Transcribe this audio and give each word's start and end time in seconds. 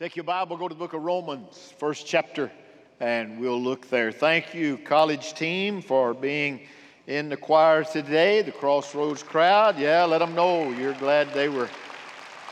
Take 0.00 0.16
your 0.16 0.24
Bible, 0.24 0.56
go 0.56 0.66
to 0.66 0.74
the 0.74 0.78
book 0.78 0.94
of 0.94 1.02
Romans, 1.02 1.74
first 1.76 2.06
chapter, 2.06 2.50
and 3.00 3.38
we'll 3.38 3.60
look 3.60 3.90
there. 3.90 4.10
Thank 4.10 4.54
you, 4.54 4.78
college 4.78 5.34
team, 5.34 5.82
for 5.82 6.14
being 6.14 6.60
in 7.06 7.28
the 7.28 7.36
choir 7.36 7.84
today, 7.84 8.40
the 8.40 8.50
Crossroads 8.50 9.22
crowd. 9.22 9.78
Yeah, 9.78 10.04
let 10.04 10.20
them 10.20 10.34
know 10.34 10.70
you're 10.70 10.94
glad 10.94 11.34
they 11.34 11.50
were 11.50 11.68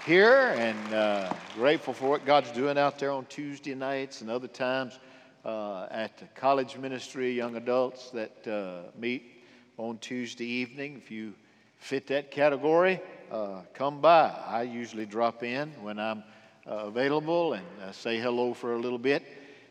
here 0.05 0.55
and 0.59 0.93
uh, 0.93 1.33
grateful 1.55 1.95
for 1.95 2.11
what 2.11 2.27
God's 2.27 2.51
doing 2.51 2.77
out 2.77 2.99
there 2.99 3.13
on 3.13 3.25
Tuesday 3.31 3.75
nights 3.75 4.21
and 4.21 4.29
other 4.29 4.47
times 4.47 4.99
uh, 5.47 5.87
at 5.91 6.19
the 6.19 6.27
college 6.35 6.77
ministry, 6.77 7.33
young 7.33 7.57
adults 7.57 8.11
that 8.11 8.47
uh, 8.47 8.91
meet 8.95 9.43
on 9.79 9.97
Tuesday 10.01 10.45
evening. 10.45 11.01
If 11.03 11.11
you 11.11 11.33
fit 11.79 12.09
that 12.09 12.31
category, 12.31 13.01
uh, 13.33 13.63
come 13.73 14.03
by. 14.03 14.35
I 14.47 14.65
usually 14.65 15.07
drop 15.07 15.43
in 15.43 15.71
when 15.81 15.99
I'm 15.99 16.25
available 16.69 17.55
and 17.55 17.67
uh, 17.83 17.93
say 17.93 18.19
hello 18.19 18.53
for 18.55 18.75
a 18.75 18.79
little 18.79 18.99
bit. 18.99 19.23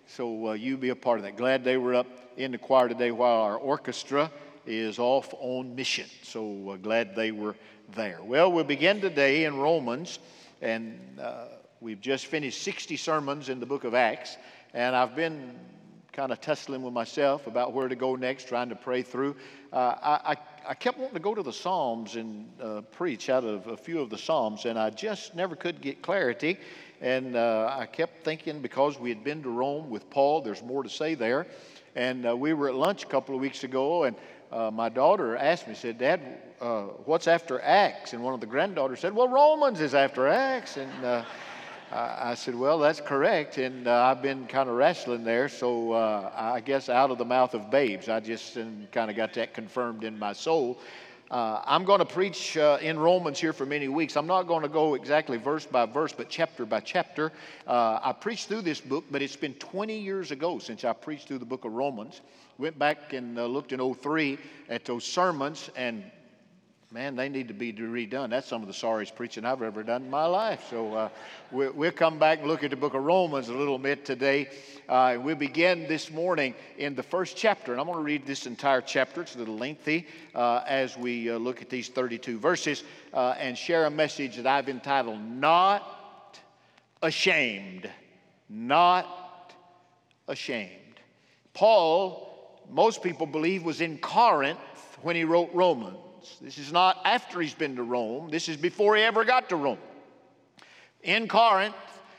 So 0.08 0.50
uh, 0.50 0.54
you 0.54 0.78
be 0.78 0.90
a 0.90 0.96
part 0.96 1.20
of 1.20 1.24
that. 1.24 1.38
Glad 1.38 1.64
they 1.64 1.78
were 1.78 1.96
up 1.96 2.08
in 2.38 2.52
the 2.52 2.58
choir 2.58 2.88
today 2.88 3.12
while 3.12 3.42
our 3.42 3.58
orchestra 3.58 4.32
is 4.66 5.00
off 5.00 5.34
on 5.40 5.76
mission. 5.76 6.08
So 6.24 6.72
uh, 6.72 6.76
glad 6.78 7.16
they 7.16 7.32
were 7.32 7.56
there. 7.96 8.20
Well, 8.24 8.52
we'll 8.52 8.64
begin 8.64 9.00
today 9.00 9.46
in 9.46 9.58
Romans, 9.58 10.20
and 10.62 11.00
uh, 11.22 11.46
we've 11.80 12.02
just 12.02 12.26
finished 12.26 12.62
60 12.64 12.98
sermons 12.98 13.50
in 13.50 13.60
the 13.60 13.66
book 13.66 13.84
of 13.84 13.94
Acts, 13.94 14.38
and 14.74 14.96
I've 14.96 15.16
been 15.16 15.56
kind 16.18 16.32
of 16.32 16.42
tussling 16.42 16.82
with 16.82 16.94
myself 16.94 17.46
about 17.46 17.74
where 17.74 17.88
to 17.88 17.96
go 17.96 18.16
next, 18.16 18.48
trying 18.48 18.70
to 18.70 18.76
pray 18.76 19.04
through. 19.04 19.36
Uh, 19.72 19.94
I, 20.02 20.32
I, 20.32 20.36
I, 20.70 20.74
kept 20.74 20.98
wanting 20.98 21.14
to 21.14 21.20
go 21.20 21.36
to 21.36 21.44
the 21.44 21.54
Psalms 21.54 22.16
and 22.16 22.50
uh, 22.60 22.82
preach 22.92 23.30
out 23.30 23.44
of 23.44 23.68
a 23.68 23.78
few 23.78 24.02
of 24.02 24.10
the 24.10 24.18
Psalms, 24.18 24.66
and 24.66 24.80
I 24.80 24.90
just 24.90 25.36
never 25.36 25.56
could 25.56 25.80
get 25.80 26.02
clarity. 26.02 26.58
And 27.02 27.36
uh, 27.36 27.76
I 27.78 27.86
kept 27.86 28.24
thinking 28.24 28.60
because 28.60 29.00
we 29.00 29.10
had 29.10 29.24
been 29.24 29.44
to 29.44 29.50
Rome 29.50 29.90
with 29.90 30.10
Paul, 30.10 30.42
there's 30.42 30.64
more 30.64 30.84
to 30.84 30.90
say 30.90 31.14
there. 31.14 31.46
And 31.96 32.28
uh, 32.28 32.36
we 32.36 32.54
were 32.54 32.70
at 32.70 32.76
lunch 32.76 33.04
a 33.04 33.08
couple 33.08 33.36
of 33.36 33.42
weeks 33.42 33.64
ago, 33.64 34.04
and 34.04 34.16
uh, 34.52 34.72
my 34.72 34.90
daughter 34.90 35.36
asked 35.36 35.68
me, 35.68 35.74
said, 35.74 35.98
Dad, 35.98 36.22
uh, 36.62 36.84
what's 37.06 37.28
after 37.28 37.60
Acts? 37.62 38.14
And 38.14 38.24
one 38.24 38.34
of 38.34 38.40
the 38.40 38.46
granddaughters 38.46 39.00
said, 39.00 39.14
Well, 39.14 39.28
Romans 39.28 39.80
is 39.82 39.94
after 39.94 40.28
Acts. 40.28 40.78
And 40.78 41.06
uh, 41.06 41.24
I 41.92 42.36
said, 42.36 42.56
Well, 42.56 42.80
that's 42.80 43.02
correct. 43.02 43.58
And 43.58 43.88
uh, 43.88 44.06
I've 44.06 44.22
been 44.22 44.48
kind 44.48 44.70
of 44.70 44.76
wrestling 44.76 45.24
there. 45.24 45.50
So 45.50 45.94
I 45.94 46.62
guess 46.62 46.90
out 46.90 47.12
of 47.12 47.18
the 47.18 47.26
mouth 47.26 47.54
of 47.54 47.70
babes, 47.70 48.10
I 48.10 48.20
just 48.20 48.56
kind 48.92 49.10
of 49.10 49.16
got 49.16 49.34
that 49.34 49.54
confirmed 49.54 50.04
in 50.04 50.18
my 50.18 50.34
soul. 50.34 50.80
Uh, 51.30 51.62
I'm 51.66 51.84
going 51.84 52.00
to 52.00 52.06
preach 52.06 52.56
uh, 52.56 52.78
in 52.82 52.98
Romans 52.98 53.38
here 53.38 53.52
for 53.52 53.66
many 53.66 53.90
weeks. 53.90 54.16
I'm 54.16 54.28
not 54.28 54.44
going 54.44 54.64
to 54.64 54.70
go 54.70 54.94
exactly 54.94 55.38
verse 55.38 55.66
by 55.66 55.86
verse, 55.86 56.14
but 56.14 56.30
chapter 56.30 56.66
by 56.66 56.80
chapter. 56.80 57.34
Uh, 57.68 58.00
I 58.02 58.14
preached 58.14 58.48
through 58.48 58.62
this 58.62 58.80
book, 58.80 59.04
but 59.12 59.22
it's 59.22 59.36
been 59.36 59.54
20 59.56 59.98
years 59.98 60.32
ago 60.32 60.58
since 60.58 60.86
I 60.86 60.94
preached 60.94 61.28
through 61.28 61.40
the 61.40 61.46
book 61.46 61.66
of 61.66 61.74
Romans. 61.74 62.22
Went 62.58 62.80
back 62.80 63.12
and 63.12 63.38
uh, 63.38 63.46
looked 63.46 63.74
in 63.74 63.94
03 63.96 64.38
at 64.70 64.86
those 64.86 65.04
sermons, 65.04 65.70
and 65.76 66.10
man, 66.92 67.16
they 67.18 67.28
need 67.28 67.50
to 67.50 67.54
be 67.54 67.74
redone. 67.74 68.30
That's 68.30 68.48
some 68.48 68.62
of 68.62 68.68
the 68.68 68.74
sorriest 68.74 69.16
preaching 69.16 69.44
I've 69.44 69.62
ever 69.62 69.84
done 69.84 70.04
in 70.04 70.10
my 70.10 70.26
life. 70.26 70.68
So 70.70 70.94
uh, 70.94 71.10
we, 71.52 71.68
will 71.70 71.92
come 71.92 72.18
back 72.18 72.40
and 72.40 72.48
look 72.48 72.64
at 72.64 72.70
the 72.70 72.78
book 72.78 72.94
of 72.94 73.04
Romans 73.04 73.50
a 73.50 73.54
little 73.54 73.78
bit 73.78 74.06
today. 74.06 74.50
Uh, 74.88 75.18
we 75.22 75.34
begin 75.34 75.86
this 75.88 76.10
morning 76.10 76.56
in 76.78 76.96
the 76.96 77.04
first 77.04 77.36
chapter, 77.36 77.74
and 77.74 77.82
I'm 77.82 77.88
going 77.88 77.98
to 77.98 78.04
read 78.04 78.26
this 78.26 78.48
entire 78.48 78.80
chapter. 78.80 79.22
It's 79.22 79.36
a 79.36 79.40
little 79.40 79.58
lengthy 79.58 80.08
uh, 80.34 80.64
as 80.66 80.98
we 80.98 81.30
uh, 81.30 81.38
look 81.38 81.62
at 81.62 81.70
these 81.70 81.90
32 81.90 82.40
verses 82.40 82.84
uh, 83.14 83.36
and 83.38 83.58
share 83.58 83.86
a 83.86 83.92
message 83.92 84.38
that 84.38 84.48
I've 84.48 84.70
entitled 84.70 85.20
Not 85.20 86.40
Ashamed. 87.02 87.90
Not 88.50 89.54
Ashamed. 90.30 90.72
Paul, 91.54 92.62
most 92.72 93.04
people 93.04 93.26
believe, 93.26 93.64
was 93.64 93.82
in 93.82 93.98
Corinth 93.98 94.60
when 95.02 95.18
he 95.18 95.26
wrote 95.26 95.50
Romans. 95.54 95.98
This 96.42 96.58
is 96.58 96.72
not 96.72 97.02
after 97.06 97.42
he's 97.42 97.54
been 97.54 97.76
to 97.76 97.84
Rome, 97.84 98.30
this 98.30 98.50
is 98.50 98.58
before 98.58 98.96
he 98.96 99.04
ever 99.04 99.26
got 99.26 99.50
to 99.50 99.56
Rome. 99.56 99.80
In 101.04 101.28
Corinth, 101.28 101.76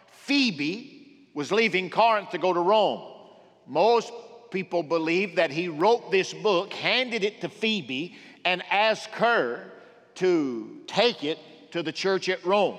Phoebe 0.07 1.29
was 1.35 1.53
leaving 1.53 1.91
Corinth 1.91 2.31
to 2.31 2.39
go 2.39 2.53
to 2.53 2.61
Rome. 2.61 3.03
Most 3.67 4.13
people 4.51 4.83
believe 4.83 5.37
that 5.37 5.51
he 5.51 5.69
wrote 5.69 6.11
this 6.11 6.33
book, 6.33 6.73
handed 6.73 7.25
it 7.25 7.41
to 7.43 7.49
Phoebe, 7.49 8.17
and 8.45 8.63
asked 8.71 9.11
her 9.11 9.71
to 10.17 10.79
take 10.87 11.23
it 11.23 11.39
to 11.73 11.83
the 11.83 11.93
church 11.93 12.29
at 12.29 12.45
Rome. 12.45 12.79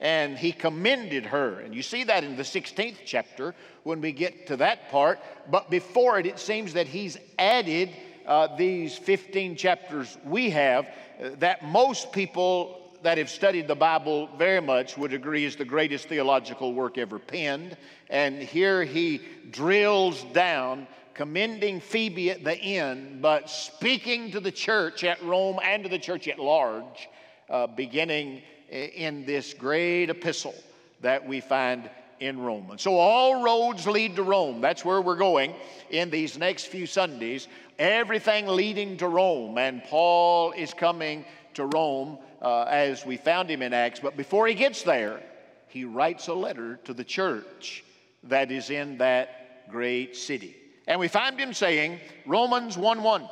And 0.00 0.36
he 0.36 0.52
commended 0.52 1.24
her. 1.26 1.60
And 1.60 1.74
you 1.74 1.82
see 1.82 2.04
that 2.04 2.22
in 2.22 2.36
the 2.36 2.42
16th 2.42 2.98
chapter 3.06 3.54
when 3.82 4.00
we 4.00 4.12
get 4.12 4.46
to 4.48 4.56
that 4.58 4.90
part. 4.90 5.18
But 5.50 5.70
before 5.70 6.18
it, 6.18 6.26
it 6.26 6.38
seems 6.38 6.74
that 6.74 6.86
he's 6.86 7.16
added 7.38 7.90
uh, 8.26 8.54
these 8.56 8.96
15 8.96 9.56
chapters 9.56 10.18
we 10.24 10.50
have 10.50 10.86
uh, 10.86 11.30
that 11.38 11.64
most 11.64 12.12
people 12.12 12.82
that 13.02 13.18
have 13.18 13.30
studied 13.30 13.68
the 13.68 13.76
Bible 13.76 14.28
very 14.36 14.60
much 14.60 14.98
would 14.98 15.12
agree 15.12 15.44
is 15.44 15.54
the 15.54 15.64
greatest 15.64 16.08
theological 16.08 16.74
work 16.74 16.98
ever 16.98 17.18
penned. 17.18 17.76
And 18.10 18.42
here 18.42 18.82
he 18.82 19.20
drills 19.50 20.24
down, 20.32 20.88
commending 21.14 21.80
Phoebe 21.80 22.30
at 22.30 22.42
the 22.42 22.56
end, 22.56 23.22
but 23.22 23.48
speaking 23.48 24.32
to 24.32 24.40
the 24.40 24.50
church 24.50 25.04
at 25.04 25.22
Rome 25.22 25.60
and 25.62 25.84
to 25.84 25.88
the 25.88 25.98
church 25.98 26.26
at 26.26 26.38
large, 26.38 27.08
uh, 27.48 27.68
beginning 27.68 28.42
in 28.70 29.24
this 29.24 29.54
great 29.54 30.10
epistle 30.10 30.54
that 31.00 31.24
we 31.26 31.40
find 31.40 31.88
in 32.20 32.40
Romans. 32.40 32.82
So 32.82 32.96
all 32.96 33.42
roads 33.42 33.86
lead 33.86 34.16
to 34.16 34.22
Rome. 34.22 34.60
That's 34.60 34.84
where 34.84 35.00
we're 35.00 35.16
going 35.16 35.54
in 35.90 36.10
these 36.10 36.38
next 36.38 36.66
few 36.66 36.86
Sundays. 36.86 37.48
Everything 37.78 38.46
leading 38.46 38.96
to 38.98 39.08
Rome. 39.08 39.58
And 39.58 39.82
Paul 39.84 40.52
is 40.52 40.72
coming 40.72 41.24
to 41.54 41.66
Rome 41.66 42.18
uh, 42.40 42.62
as 42.64 43.04
we 43.04 43.16
found 43.16 43.50
him 43.50 43.62
in 43.62 43.72
Acts. 43.72 44.00
But 44.00 44.16
before 44.16 44.46
he 44.46 44.54
gets 44.54 44.82
there, 44.82 45.22
he 45.68 45.84
writes 45.84 46.28
a 46.28 46.34
letter 46.34 46.78
to 46.84 46.94
the 46.94 47.04
church 47.04 47.84
that 48.24 48.50
is 48.50 48.70
in 48.70 48.98
that 48.98 49.70
great 49.70 50.16
city. 50.16 50.56
And 50.86 51.00
we 51.00 51.08
find 51.08 51.38
him 51.38 51.52
saying, 51.52 52.00
Romans 52.24 52.78
1 52.78 53.02
1. 53.02 53.28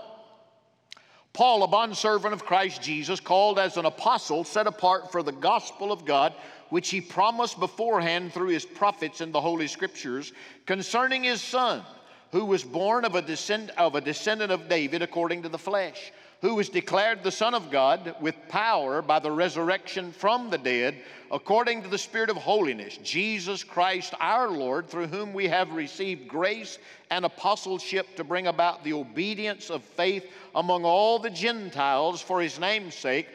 Paul, 1.33 1.65
a 1.65 1.69
bondservant 1.69 2.33
of 2.33 2.44
Christ 2.44 2.81
Jesus, 2.81 3.19
called 3.19 3.59
as 3.59 3.77
an 3.77 3.87
apostle, 3.87 4.44
set 4.44 4.69
apart 4.69 5.11
for 5.11 5.23
the 5.23 5.33
gospel 5.33 5.91
of 5.91 6.05
God 6.05 6.33
which 6.70 6.91
he 6.91 7.00
promised 7.00 7.58
beforehand 7.60 8.32
through 8.32 8.48
his 8.48 8.64
prophets 8.64 9.20
in 9.20 9.32
the 9.32 9.41
Holy 9.41 9.66
Scriptures 9.66 10.32
concerning 10.66 11.25
his 11.25 11.41
Son, 11.41 11.82
who 12.32 12.44
was 12.44 12.64
born 12.64 13.04
of 13.04 13.14
a, 13.14 13.22
descend- 13.22 13.70
of 13.76 13.94
a 13.94 14.00
descendant 14.00 14.50
of 14.50 14.69
David 14.69 15.02
according 15.02 15.42
to 15.42 15.48
the 15.48 15.58
flesh, 15.58 16.12
who 16.41 16.56
was 16.56 16.69
declared 16.69 17.22
the 17.22 17.30
Son 17.30 17.54
of 17.54 17.70
God 17.70 18.16
with 18.20 18.34
power 18.48 19.00
by 19.00 19.19
the 19.19 19.30
resurrection 19.30 20.12
from 20.12 20.50
the 20.50 20.58
dead, 20.58 20.97
according 21.30 21.82
to 21.82 21.88
the 21.88 21.97
Spirit 21.97 22.28
of 22.28 22.36
holiness, 22.36 22.98
Jesus 23.02 23.64
Christ 23.64 24.12
our 24.20 24.50
Lord, 24.50 24.88
through 24.88 25.06
whom 25.06 25.32
we 25.32 25.46
have 25.48 25.72
received 25.72 26.28
grace 26.28 26.78
and 27.10 27.25
apostleship 27.25 28.16
to 28.16 28.25
bring 28.25 28.46
about 28.46 28.84
the 28.84 28.92
obedience 28.92 29.70
of 29.70 29.82
faith 29.82 30.26
among 30.54 30.84
all 30.84 31.19
the 31.19 31.31
Gentiles 31.31 32.20
for 32.20 32.42
his 32.42 32.58
name's 32.58 32.94
sake 32.94 33.28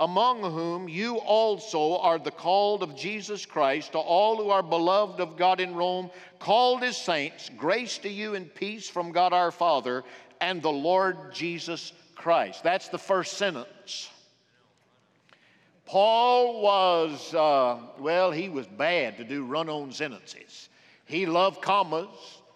among 0.00 0.42
whom 0.42 0.88
you 0.88 1.18
also 1.18 1.98
are 1.98 2.18
the 2.18 2.30
called 2.30 2.82
of 2.82 2.96
Jesus 2.96 3.46
Christ, 3.46 3.92
to 3.92 3.98
all 3.98 4.36
who 4.36 4.50
are 4.50 4.62
beloved 4.62 5.20
of 5.20 5.36
God 5.36 5.60
in 5.60 5.74
Rome, 5.74 6.10
called 6.38 6.82
as 6.82 6.96
saints, 6.96 7.50
grace 7.56 7.98
to 7.98 8.08
you 8.08 8.34
and 8.34 8.52
peace 8.54 8.88
from 8.88 9.12
God 9.12 9.32
our 9.32 9.50
Father 9.50 10.02
and 10.40 10.60
the 10.60 10.72
Lord 10.72 11.32
Jesus 11.32 11.92
Christ. 12.16 12.62
That's 12.62 12.88
the 12.88 12.98
first 12.98 13.38
sentence. 13.38 14.10
Paul 15.86 16.62
was, 16.62 17.34
uh, 17.34 17.78
well, 17.98 18.30
he 18.30 18.48
was 18.48 18.66
bad 18.66 19.18
to 19.18 19.24
do 19.24 19.44
run 19.44 19.68
on 19.68 19.92
sentences. 19.92 20.68
He 21.04 21.26
loved 21.26 21.60
commas, 21.60 22.08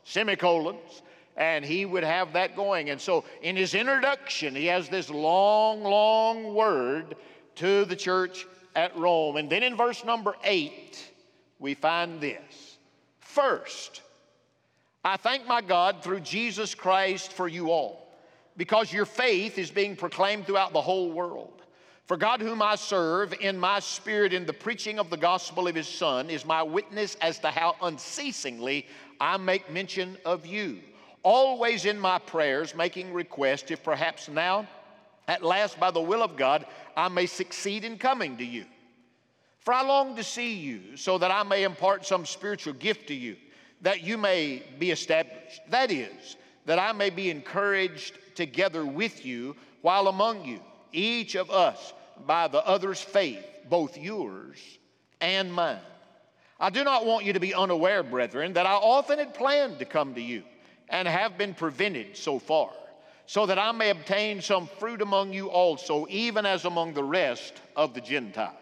semicolons, 0.04 1.02
and 1.36 1.64
he 1.64 1.84
would 1.84 2.02
have 2.02 2.32
that 2.32 2.56
going. 2.56 2.90
And 2.90 3.00
so 3.00 3.24
in 3.42 3.54
his 3.54 3.74
introduction, 3.74 4.54
he 4.54 4.66
has 4.66 4.88
this 4.88 5.08
long, 5.08 5.82
long 5.82 6.54
word 6.54 7.16
to 7.58 7.84
the 7.84 7.96
church 7.96 8.46
at 8.74 8.96
Rome. 8.96 9.36
And 9.36 9.50
then 9.50 9.62
in 9.62 9.76
verse 9.76 10.04
number 10.04 10.34
eight, 10.44 11.10
we 11.58 11.74
find 11.74 12.20
this 12.20 12.78
First, 13.20 14.02
I 15.04 15.16
thank 15.16 15.46
my 15.46 15.60
God 15.60 16.02
through 16.02 16.20
Jesus 16.20 16.74
Christ 16.74 17.32
for 17.32 17.46
you 17.46 17.70
all, 17.70 18.08
because 18.56 18.92
your 18.92 19.04
faith 19.04 19.58
is 19.58 19.70
being 19.70 19.96
proclaimed 19.96 20.46
throughout 20.46 20.72
the 20.72 20.80
whole 20.80 21.10
world. 21.10 21.62
For 22.06 22.16
God, 22.16 22.40
whom 22.40 22.62
I 22.62 22.76
serve 22.76 23.34
in 23.38 23.58
my 23.58 23.80
spirit 23.80 24.32
in 24.32 24.46
the 24.46 24.52
preaching 24.54 24.98
of 24.98 25.10
the 25.10 25.16
gospel 25.16 25.68
of 25.68 25.74
his 25.74 25.86
Son, 25.86 26.30
is 26.30 26.46
my 26.46 26.62
witness 26.62 27.16
as 27.20 27.38
to 27.40 27.48
how 27.48 27.76
unceasingly 27.82 28.86
I 29.20 29.36
make 29.36 29.70
mention 29.70 30.16
of 30.24 30.46
you, 30.46 30.78
always 31.22 31.84
in 31.84 31.98
my 31.98 32.18
prayers, 32.18 32.74
making 32.74 33.12
request, 33.12 33.70
if 33.70 33.82
perhaps 33.82 34.28
now, 34.28 34.66
at 35.28 35.44
last, 35.44 35.78
by 35.78 35.90
the 35.90 36.00
will 36.00 36.22
of 36.22 36.36
God, 36.36 36.64
I 36.98 37.06
may 37.06 37.26
succeed 37.26 37.84
in 37.84 37.96
coming 37.96 38.38
to 38.38 38.44
you. 38.44 38.64
For 39.60 39.72
I 39.72 39.82
long 39.82 40.16
to 40.16 40.24
see 40.24 40.54
you, 40.54 40.96
so 40.96 41.16
that 41.18 41.30
I 41.30 41.44
may 41.44 41.62
impart 41.62 42.04
some 42.04 42.26
spiritual 42.26 42.72
gift 42.72 43.06
to 43.08 43.14
you, 43.14 43.36
that 43.82 44.02
you 44.02 44.18
may 44.18 44.64
be 44.80 44.90
established. 44.90 45.60
That 45.68 45.92
is, 45.92 46.36
that 46.66 46.80
I 46.80 46.90
may 46.90 47.10
be 47.10 47.30
encouraged 47.30 48.18
together 48.34 48.84
with 48.84 49.24
you 49.24 49.54
while 49.80 50.08
among 50.08 50.44
you, 50.44 50.60
each 50.92 51.36
of 51.36 51.52
us 51.52 51.92
by 52.26 52.48
the 52.48 52.66
other's 52.66 53.00
faith, 53.00 53.46
both 53.70 53.96
yours 53.96 54.58
and 55.20 55.54
mine. 55.54 55.78
I 56.58 56.70
do 56.70 56.82
not 56.82 57.06
want 57.06 57.24
you 57.24 57.32
to 57.32 57.40
be 57.40 57.54
unaware, 57.54 58.02
brethren, 58.02 58.54
that 58.54 58.66
I 58.66 58.74
often 58.74 59.20
had 59.20 59.34
planned 59.34 59.78
to 59.78 59.84
come 59.84 60.14
to 60.14 60.20
you 60.20 60.42
and 60.88 61.06
have 61.06 61.38
been 61.38 61.54
prevented 61.54 62.16
so 62.16 62.40
far, 62.40 62.70
so 63.28 63.44
that 63.44 63.58
I 63.58 63.72
may 63.72 63.90
obtain 63.90 64.40
some 64.40 64.66
fruit 64.66 65.02
among 65.02 65.34
you 65.34 65.50
also, 65.50 66.06
even 66.08 66.46
as 66.46 66.64
among 66.64 66.94
the 66.94 67.04
rest 67.04 67.60
of 67.76 67.92
the 67.92 68.00
Gentiles. 68.00 68.54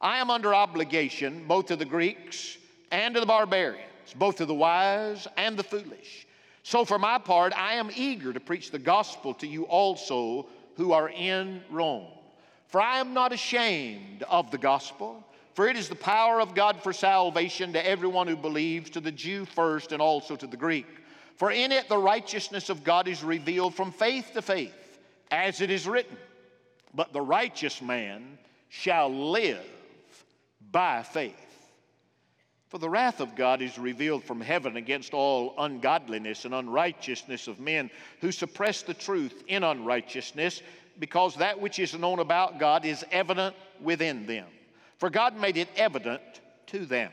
I 0.00 0.18
am 0.18 0.28
under 0.28 0.52
obligation 0.52 1.44
both 1.46 1.66
to 1.66 1.76
the 1.76 1.84
Greeks 1.84 2.58
and 2.90 3.14
to 3.14 3.20
the 3.20 3.26
barbarians, 3.26 4.12
both 4.16 4.38
to 4.38 4.44
the 4.44 4.52
wise 4.52 5.28
and 5.36 5.56
the 5.56 5.62
foolish. 5.62 6.26
So, 6.64 6.84
for 6.84 6.98
my 6.98 7.18
part, 7.18 7.52
I 7.56 7.74
am 7.74 7.92
eager 7.94 8.32
to 8.32 8.40
preach 8.40 8.72
the 8.72 8.78
gospel 8.80 9.32
to 9.34 9.46
you 9.46 9.62
also 9.66 10.48
who 10.74 10.90
are 10.90 11.10
in 11.10 11.62
Rome. 11.70 12.08
For 12.66 12.80
I 12.80 12.98
am 12.98 13.14
not 13.14 13.32
ashamed 13.32 14.24
of 14.24 14.50
the 14.50 14.58
gospel, 14.58 15.24
for 15.54 15.68
it 15.68 15.76
is 15.76 15.88
the 15.88 15.94
power 15.94 16.40
of 16.40 16.56
God 16.56 16.82
for 16.82 16.92
salvation 16.92 17.72
to 17.74 17.86
everyone 17.88 18.26
who 18.26 18.36
believes, 18.36 18.90
to 18.90 19.00
the 19.00 19.12
Jew 19.12 19.44
first 19.44 19.92
and 19.92 20.02
also 20.02 20.34
to 20.34 20.48
the 20.48 20.56
Greek. 20.56 20.86
For 21.36 21.50
in 21.50 21.70
it 21.70 21.88
the 21.88 21.98
righteousness 21.98 22.70
of 22.70 22.82
God 22.82 23.08
is 23.08 23.22
revealed 23.22 23.74
from 23.74 23.92
faith 23.92 24.30
to 24.32 24.42
faith, 24.42 24.98
as 25.30 25.60
it 25.60 25.70
is 25.70 25.86
written, 25.86 26.16
But 26.94 27.12
the 27.12 27.20
righteous 27.20 27.82
man 27.82 28.38
shall 28.68 29.12
live 29.12 29.64
by 30.72 31.02
faith. 31.02 31.34
For 32.68 32.78
the 32.78 32.90
wrath 32.90 33.20
of 33.20 33.36
God 33.36 33.62
is 33.62 33.78
revealed 33.78 34.24
from 34.24 34.40
heaven 34.40 34.76
against 34.76 35.14
all 35.14 35.54
ungodliness 35.58 36.44
and 36.44 36.54
unrighteousness 36.54 37.46
of 37.46 37.60
men 37.60 37.90
who 38.20 38.32
suppress 38.32 38.82
the 38.82 38.94
truth 38.94 39.44
in 39.46 39.62
unrighteousness, 39.62 40.62
because 40.98 41.36
that 41.36 41.60
which 41.60 41.78
is 41.78 41.94
known 41.94 42.18
about 42.18 42.58
God 42.58 42.84
is 42.84 43.04
evident 43.12 43.54
within 43.80 44.26
them. 44.26 44.46
For 44.98 45.10
God 45.10 45.36
made 45.36 45.58
it 45.58 45.68
evident 45.76 46.22
to 46.68 46.86
them. 46.86 47.12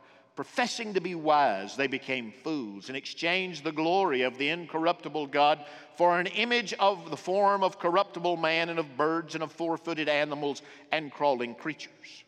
Professing 0.41 0.95
to 0.95 1.01
be 1.01 1.13
wise, 1.13 1.75
they 1.75 1.85
became 1.85 2.33
fools 2.43 2.87
and 2.87 2.97
exchanged 2.97 3.63
the 3.63 3.71
glory 3.71 4.23
of 4.23 4.39
the 4.39 4.49
incorruptible 4.49 5.27
God 5.27 5.63
for 5.95 6.19
an 6.19 6.25
image 6.25 6.73
of 6.79 7.11
the 7.11 7.15
form 7.15 7.63
of 7.63 7.77
corruptible 7.77 8.37
man 8.37 8.69
and 8.69 8.79
of 8.79 8.97
birds 8.97 9.35
and 9.35 9.43
of 9.43 9.51
four 9.51 9.77
footed 9.77 10.09
animals 10.09 10.63
and 10.91 11.11
crawling 11.11 11.53
creatures. 11.53 12.23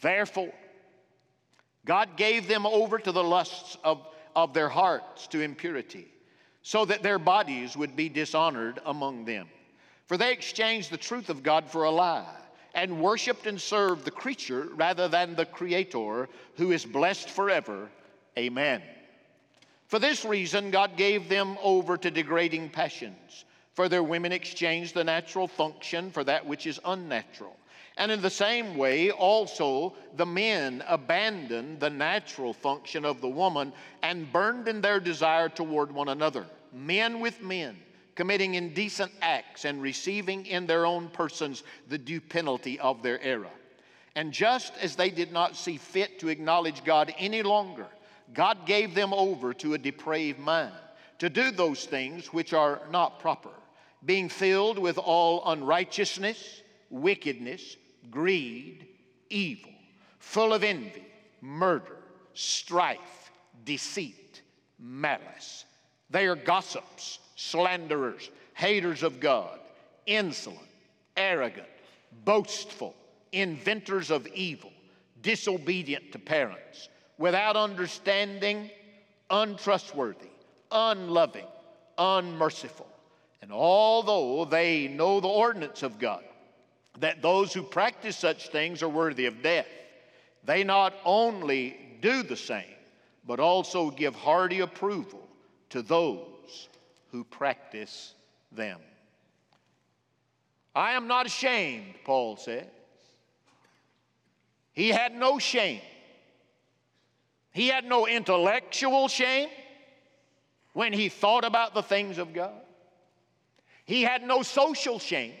Therefore, 0.00 0.54
God 1.84 2.16
gave 2.16 2.46
them 2.46 2.66
over 2.66 3.00
to 3.00 3.10
the 3.10 3.24
lusts 3.24 3.76
of, 3.82 4.06
of 4.36 4.54
their 4.54 4.68
hearts 4.68 5.26
to 5.26 5.40
impurity, 5.40 6.06
so 6.62 6.84
that 6.84 7.02
their 7.02 7.18
bodies 7.18 7.76
would 7.76 7.96
be 7.96 8.08
dishonored 8.08 8.78
among 8.86 9.24
them. 9.24 9.48
For 10.06 10.16
they 10.16 10.32
exchanged 10.32 10.92
the 10.92 10.96
truth 10.98 11.30
of 11.30 11.42
God 11.42 11.68
for 11.68 11.82
a 11.82 11.90
lie, 11.90 12.42
and 12.76 13.00
worshiped 13.00 13.46
and 13.46 13.58
served 13.58 14.04
the 14.04 14.10
creature 14.10 14.68
rather 14.74 15.08
than 15.08 15.34
the 15.34 15.46
Creator, 15.46 16.28
who 16.56 16.72
is 16.72 16.84
blessed 16.84 17.30
forever. 17.30 17.88
Amen. 18.38 18.82
For 19.88 19.98
this 19.98 20.26
reason, 20.26 20.70
God 20.70 20.96
gave 20.96 21.28
them 21.28 21.56
over 21.62 21.96
to 21.96 22.10
degrading 22.10 22.68
passions. 22.68 23.46
For 23.72 23.88
their 23.88 24.02
women 24.02 24.30
exchanged 24.30 24.94
the 24.94 25.04
natural 25.04 25.48
function 25.48 26.10
for 26.10 26.22
that 26.24 26.44
which 26.44 26.66
is 26.66 26.78
unnatural. 26.84 27.56
And 27.96 28.12
in 28.12 28.20
the 28.20 28.30
same 28.30 28.76
way, 28.76 29.10
also, 29.10 29.94
the 30.16 30.26
men 30.26 30.84
abandoned 30.86 31.80
the 31.80 31.88
natural 31.88 32.52
function 32.52 33.06
of 33.06 33.22
the 33.22 33.28
woman 33.28 33.72
and 34.02 34.30
burned 34.30 34.68
in 34.68 34.82
their 34.82 35.00
desire 35.00 35.48
toward 35.48 35.92
one 35.92 36.08
another, 36.08 36.46
men 36.74 37.20
with 37.20 37.40
men, 37.40 37.78
committing 38.16 38.54
indecent 38.54 39.12
acts 39.20 39.64
and 39.64 39.80
receiving 39.80 40.46
in 40.46 40.66
their 40.66 40.84
own 40.86 41.08
persons 41.08 41.62
the 41.88 41.98
due 41.98 42.20
penalty 42.20 42.80
of 42.80 43.02
their 43.02 43.22
error. 43.22 43.50
And 44.16 44.32
just 44.32 44.72
as 44.80 44.96
they 44.96 45.10
did 45.10 45.30
not 45.30 45.54
see 45.54 45.76
fit 45.76 46.18
to 46.20 46.28
acknowledge 46.28 46.82
God 46.82 47.14
any 47.18 47.42
longer, 47.42 47.86
God 48.32 48.66
gave 48.66 48.94
them 48.94 49.12
over 49.12 49.52
to 49.54 49.74
a 49.74 49.78
depraved 49.78 50.38
mind 50.38 50.72
to 51.18 51.28
do 51.28 51.50
those 51.50 51.84
things 51.84 52.32
which 52.32 52.52
are 52.52 52.80
not 52.90 53.20
proper, 53.20 53.50
being 54.04 54.28
filled 54.28 54.78
with 54.78 54.98
all 54.98 55.42
unrighteousness, 55.50 56.62
wickedness, 56.90 57.76
greed, 58.10 58.86
evil, 59.28 59.72
full 60.18 60.52
of 60.54 60.64
envy, 60.64 61.06
murder, 61.40 61.98
strife, 62.32 63.30
deceit, 63.64 64.42
malice. 64.78 65.64
They 66.10 66.26
are 66.26 66.36
gossips, 66.36 67.18
slanderers, 67.36 68.30
haters 68.54 69.02
of 69.02 69.20
God, 69.20 69.58
insolent, 70.06 70.60
arrogant, 71.16 71.68
boastful, 72.24 72.94
inventors 73.32 74.10
of 74.10 74.26
evil, 74.28 74.72
disobedient 75.22 76.12
to 76.12 76.18
parents, 76.18 76.88
without 77.18 77.56
understanding, 77.56 78.70
untrustworthy, 79.30 80.28
unloving, 80.72 81.46
unmerciful. 81.98 82.88
And 83.42 83.52
although 83.52 84.44
they 84.44 84.88
know 84.88 85.20
the 85.20 85.28
ordinance 85.28 85.82
of 85.82 85.98
God, 85.98 86.24
that 87.00 87.22
those 87.22 87.52
who 87.52 87.62
practice 87.62 88.16
such 88.16 88.48
things 88.48 88.82
are 88.82 88.88
worthy 88.88 89.26
of 89.26 89.42
death. 89.42 89.66
They 90.44 90.64
not 90.64 90.94
only 91.04 91.76
do 92.00 92.22
the 92.22 92.36
same, 92.36 92.64
but 93.26 93.40
also 93.40 93.90
give 93.90 94.14
hearty 94.14 94.60
approval 94.60 95.26
to 95.70 95.82
those 95.82 96.68
who 97.16 97.24
practice 97.24 98.12
them. 98.52 98.78
I 100.74 100.92
am 100.92 101.08
not 101.08 101.24
ashamed, 101.24 101.94
Paul 102.04 102.36
said. 102.36 102.70
He 104.74 104.90
had 104.90 105.14
no 105.14 105.38
shame. 105.38 105.80
He 107.52 107.68
had 107.68 107.86
no 107.86 108.06
intellectual 108.06 109.08
shame 109.08 109.48
when 110.74 110.92
he 110.92 111.08
thought 111.08 111.46
about 111.46 111.72
the 111.72 111.82
things 111.82 112.18
of 112.18 112.34
God. 112.34 112.52
He 113.86 114.02
had 114.02 114.22
no 114.22 114.42
social 114.42 114.98
shame 114.98 115.32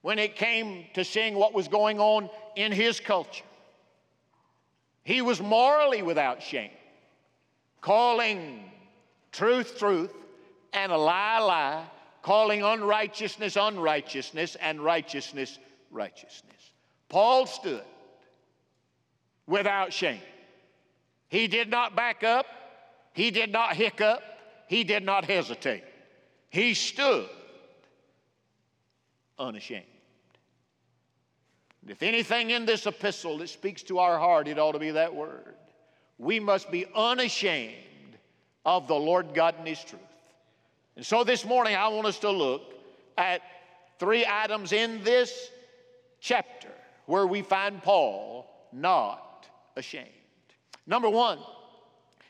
when 0.00 0.18
it 0.18 0.34
came 0.34 0.86
to 0.94 1.04
seeing 1.04 1.36
what 1.36 1.54
was 1.54 1.68
going 1.68 2.00
on 2.00 2.28
in 2.56 2.72
his 2.72 2.98
culture. 2.98 3.44
He 5.04 5.22
was 5.22 5.40
morally 5.40 6.02
without 6.02 6.42
shame, 6.42 6.72
calling 7.80 8.64
truth, 9.30 9.78
truth, 9.78 10.12
and 10.72 10.92
a 10.92 10.96
lie, 10.96 11.38
lie, 11.40 11.84
calling 12.22 12.62
unrighteousness, 12.62 13.56
unrighteousness, 13.56 14.56
and 14.60 14.80
righteousness, 14.80 15.58
righteousness. 15.90 16.72
Paul 17.08 17.46
stood 17.46 17.82
without 19.46 19.92
shame. 19.92 20.20
He 21.28 21.46
did 21.46 21.68
not 21.68 21.96
back 21.96 22.24
up, 22.24 22.46
he 23.12 23.30
did 23.30 23.50
not 23.50 23.74
hiccup, 23.76 24.22
he 24.68 24.84
did 24.84 25.04
not 25.04 25.24
hesitate. 25.24 25.84
He 26.50 26.74
stood 26.74 27.28
unashamed. 29.38 29.84
If 31.88 32.02
anything 32.02 32.50
in 32.50 32.64
this 32.64 32.86
epistle 32.86 33.38
that 33.38 33.48
speaks 33.48 33.82
to 33.84 33.98
our 33.98 34.18
heart, 34.18 34.46
it 34.46 34.58
ought 34.58 34.72
to 34.72 34.78
be 34.78 34.92
that 34.92 35.14
word. 35.14 35.54
We 36.18 36.38
must 36.38 36.70
be 36.70 36.86
unashamed 36.94 37.74
of 38.64 38.86
the 38.86 38.94
Lord 38.94 39.34
God 39.34 39.56
and 39.58 39.66
His 39.66 39.82
truth. 39.82 40.00
And 40.96 41.06
so 41.06 41.24
this 41.24 41.44
morning, 41.44 41.74
I 41.74 41.88
want 41.88 42.06
us 42.06 42.18
to 42.20 42.30
look 42.30 42.62
at 43.16 43.40
three 43.98 44.26
items 44.28 44.72
in 44.72 45.02
this 45.04 45.50
chapter 46.20 46.68
where 47.06 47.26
we 47.26 47.42
find 47.42 47.82
Paul 47.82 48.46
not 48.72 49.46
ashamed. 49.76 50.08
Number 50.86 51.08
one, 51.08 51.38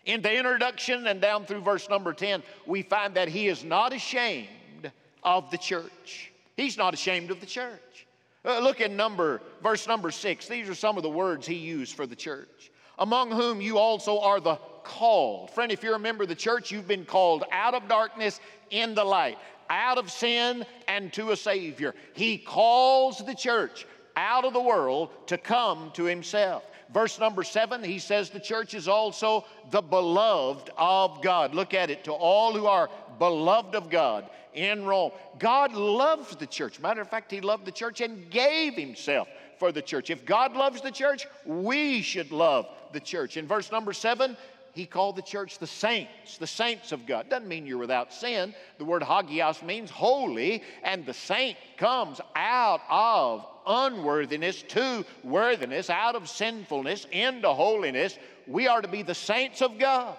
in 0.04 0.22
the 0.22 0.34
introduction 0.36 1.06
and 1.06 1.20
down 1.20 1.44
through 1.46 1.60
verse 1.60 1.88
number 1.88 2.12
10, 2.12 2.42
we 2.66 2.82
find 2.82 3.14
that 3.14 3.28
he 3.28 3.48
is 3.48 3.64
not 3.64 3.92
ashamed 3.92 4.90
of 5.22 5.50
the 5.50 5.58
church. 5.58 6.32
He's 6.56 6.76
not 6.76 6.94
ashamed 6.94 7.30
of 7.30 7.40
the 7.40 7.46
church. 7.46 8.06
Uh, 8.44 8.58
look 8.58 8.80
at 8.80 8.90
number, 8.90 9.40
verse 9.62 9.86
number 9.86 10.10
six. 10.10 10.48
These 10.48 10.68
are 10.68 10.74
some 10.74 10.96
of 10.96 11.04
the 11.04 11.08
words 11.08 11.46
he 11.46 11.54
used 11.54 11.94
for 11.94 12.06
the 12.06 12.16
church. 12.16 12.70
among 12.98 13.30
whom 13.30 13.60
you 13.60 13.78
also 13.78 14.20
are 14.20 14.40
the 14.40 14.56
called. 14.84 15.50
Friend, 15.50 15.70
if 15.70 15.82
you're 15.82 15.94
a 15.94 15.98
member 15.98 16.22
of 16.22 16.28
the 16.28 16.34
church, 16.34 16.70
you've 16.70 16.88
been 16.88 17.04
called 17.04 17.44
out 17.50 17.74
of 17.74 17.88
darkness 17.88 18.40
in 18.70 18.94
the 18.94 19.04
light, 19.04 19.38
out 19.70 19.98
of 19.98 20.10
sin 20.10 20.64
and 20.88 21.12
to 21.12 21.30
a 21.30 21.36
Savior. 21.36 21.94
He 22.14 22.38
calls 22.38 23.24
the 23.24 23.34
church 23.34 23.86
out 24.16 24.44
of 24.44 24.52
the 24.52 24.60
world 24.60 25.10
to 25.26 25.38
come 25.38 25.90
to 25.94 26.04
Himself. 26.04 26.64
Verse 26.92 27.18
number 27.18 27.42
seven, 27.42 27.82
he 27.82 27.98
says 27.98 28.28
the 28.28 28.38
church 28.38 28.74
is 28.74 28.86
also 28.86 29.46
the 29.70 29.80
beloved 29.80 30.70
of 30.76 31.22
God. 31.22 31.54
Look 31.54 31.72
at 31.72 31.90
it. 31.90 32.04
To 32.04 32.12
all 32.12 32.52
who 32.52 32.66
are 32.66 32.90
beloved 33.18 33.74
of 33.74 33.88
God 33.88 34.28
in 34.52 34.84
Rome. 34.84 35.12
God 35.38 35.72
loves 35.72 36.36
the 36.36 36.46
church. 36.46 36.80
Matter 36.80 37.00
of 37.00 37.08
fact, 37.08 37.30
He 37.30 37.40
loved 37.40 37.64
the 37.64 37.72
church 37.72 38.02
and 38.02 38.30
gave 38.30 38.74
Himself 38.74 39.28
for 39.58 39.72
the 39.72 39.80
church. 39.80 40.10
If 40.10 40.26
God 40.26 40.54
loves 40.54 40.82
the 40.82 40.90
church, 40.90 41.26
we 41.46 42.02
should 42.02 42.30
love 42.30 42.66
the 42.92 43.00
church. 43.00 43.36
In 43.36 43.46
verse 43.46 43.72
number 43.72 43.92
seven, 43.92 44.36
he 44.72 44.86
called 44.86 45.16
the 45.16 45.22
church 45.22 45.58
the 45.58 45.66
saints, 45.66 46.38
the 46.38 46.46
saints 46.46 46.92
of 46.92 47.06
God. 47.06 47.28
Doesn't 47.28 47.48
mean 47.48 47.66
you're 47.66 47.78
without 47.78 48.12
sin. 48.12 48.54
The 48.78 48.84
word 48.84 49.02
hagios 49.02 49.62
means 49.62 49.90
holy, 49.90 50.62
and 50.82 51.04
the 51.04 51.14
saint 51.14 51.58
comes 51.76 52.20
out 52.34 52.80
of 52.88 53.46
unworthiness 53.66 54.62
to 54.62 55.04
worthiness, 55.22 55.90
out 55.90 56.16
of 56.16 56.28
sinfulness 56.28 57.06
into 57.12 57.48
holiness. 57.52 58.18
We 58.46 58.66
are 58.66 58.80
to 58.80 58.88
be 58.88 59.02
the 59.02 59.14
saints 59.14 59.60
of 59.60 59.78
God. 59.78 60.16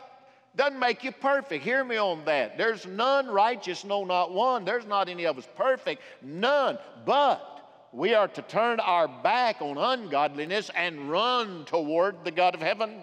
Doesn't 0.55 0.79
make 0.79 1.03
you 1.03 1.11
perfect. 1.11 1.63
Hear 1.63 1.83
me 1.83 1.97
on 1.97 2.23
that. 2.25 2.57
There's 2.57 2.85
none 2.85 3.27
righteous, 3.27 3.83
no, 3.83 4.05
not 4.05 4.31
one. 4.31 4.65
There's 4.65 4.85
not 4.85 5.09
any 5.09 5.25
of 5.25 5.39
us 5.39 5.47
perfect, 5.57 6.03
none. 6.21 6.77
But 7.05 7.41
we 7.91 8.13
are 8.13 8.27
to 8.27 8.41
turn 8.43 8.79
our 8.79 9.07
back 9.07 9.61
on 9.61 9.79
ungodliness 9.79 10.69
and 10.75 11.09
run 11.09 11.65
toward 11.65 12.23
the 12.23 12.31
God 12.31 12.53
of 12.53 12.61
heaven. 12.61 13.01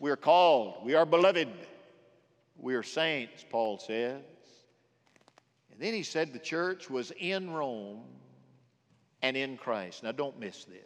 We're 0.00 0.16
called, 0.16 0.82
we 0.82 0.94
are 0.94 1.04
beloved, 1.04 1.48
we 2.56 2.74
are 2.74 2.82
saints, 2.82 3.44
Paul 3.48 3.78
says. 3.78 4.22
And 5.70 5.78
then 5.78 5.92
he 5.92 6.02
said 6.02 6.32
the 6.32 6.38
church 6.38 6.88
was 6.88 7.12
in 7.18 7.50
Rome 7.50 8.00
and 9.20 9.36
in 9.36 9.58
Christ. 9.58 10.02
Now 10.02 10.12
don't 10.12 10.40
miss 10.40 10.64
this. 10.64 10.78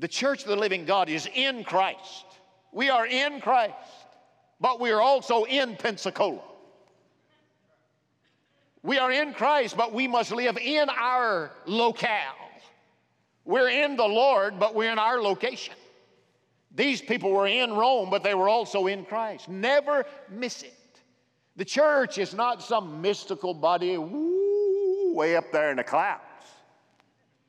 The 0.00 0.08
church 0.08 0.42
of 0.42 0.48
the 0.48 0.56
living 0.56 0.84
God 0.84 1.08
is 1.08 1.26
in 1.34 1.64
Christ. 1.64 2.26
We 2.72 2.90
are 2.90 3.06
in 3.06 3.40
Christ, 3.40 3.72
but 4.60 4.78
we 4.78 4.90
are 4.90 5.00
also 5.00 5.44
in 5.44 5.76
Pensacola. 5.76 6.42
We 8.82 8.98
are 8.98 9.12
in 9.12 9.32
Christ, 9.32 9.78
but 9.78 9.94
we 9.94 10.08
must 10.08 10.30
live 10.30 10.58
in 10.58 10.90
our 10.90 11.52
locale. 11.64 12.36
We're 13.46 13.70
in 13.70 13.96
the 13.96 14.04
Lord, 14.04 14.58
but 14.58 14.74
we're 14.74 14.92
in 14.92 14.98
our 14.98 15.22
location. 15.22 15.74
These 16.74 17.02
people 17.02 17.30
were 17.30 17.46
in 17.46 17.72
Rome, 17.72 18.08
but 18.10 18.22
they 18.22 18.34
were 18.34 18.48
also 18.48 18.86
in 18.86 19.04
Christ. 19.04 19.48
Never 19.48 20.06
miss 20.30 20.62
it. 20.62 20.74
The 21.56 21.64
church 21.64 22.16
is 22.16 22.32
not 22.32 22.62
some 22.62 23.02
mystical 23.02 23.52
body 23.52 23.98
woo, 23.98 25.14
way 25.14 25.36
up 25.36 25.52
there 25.52 25.70
in 25.70 25.76
the 25.76 25.84
clouds. 25.84 26.22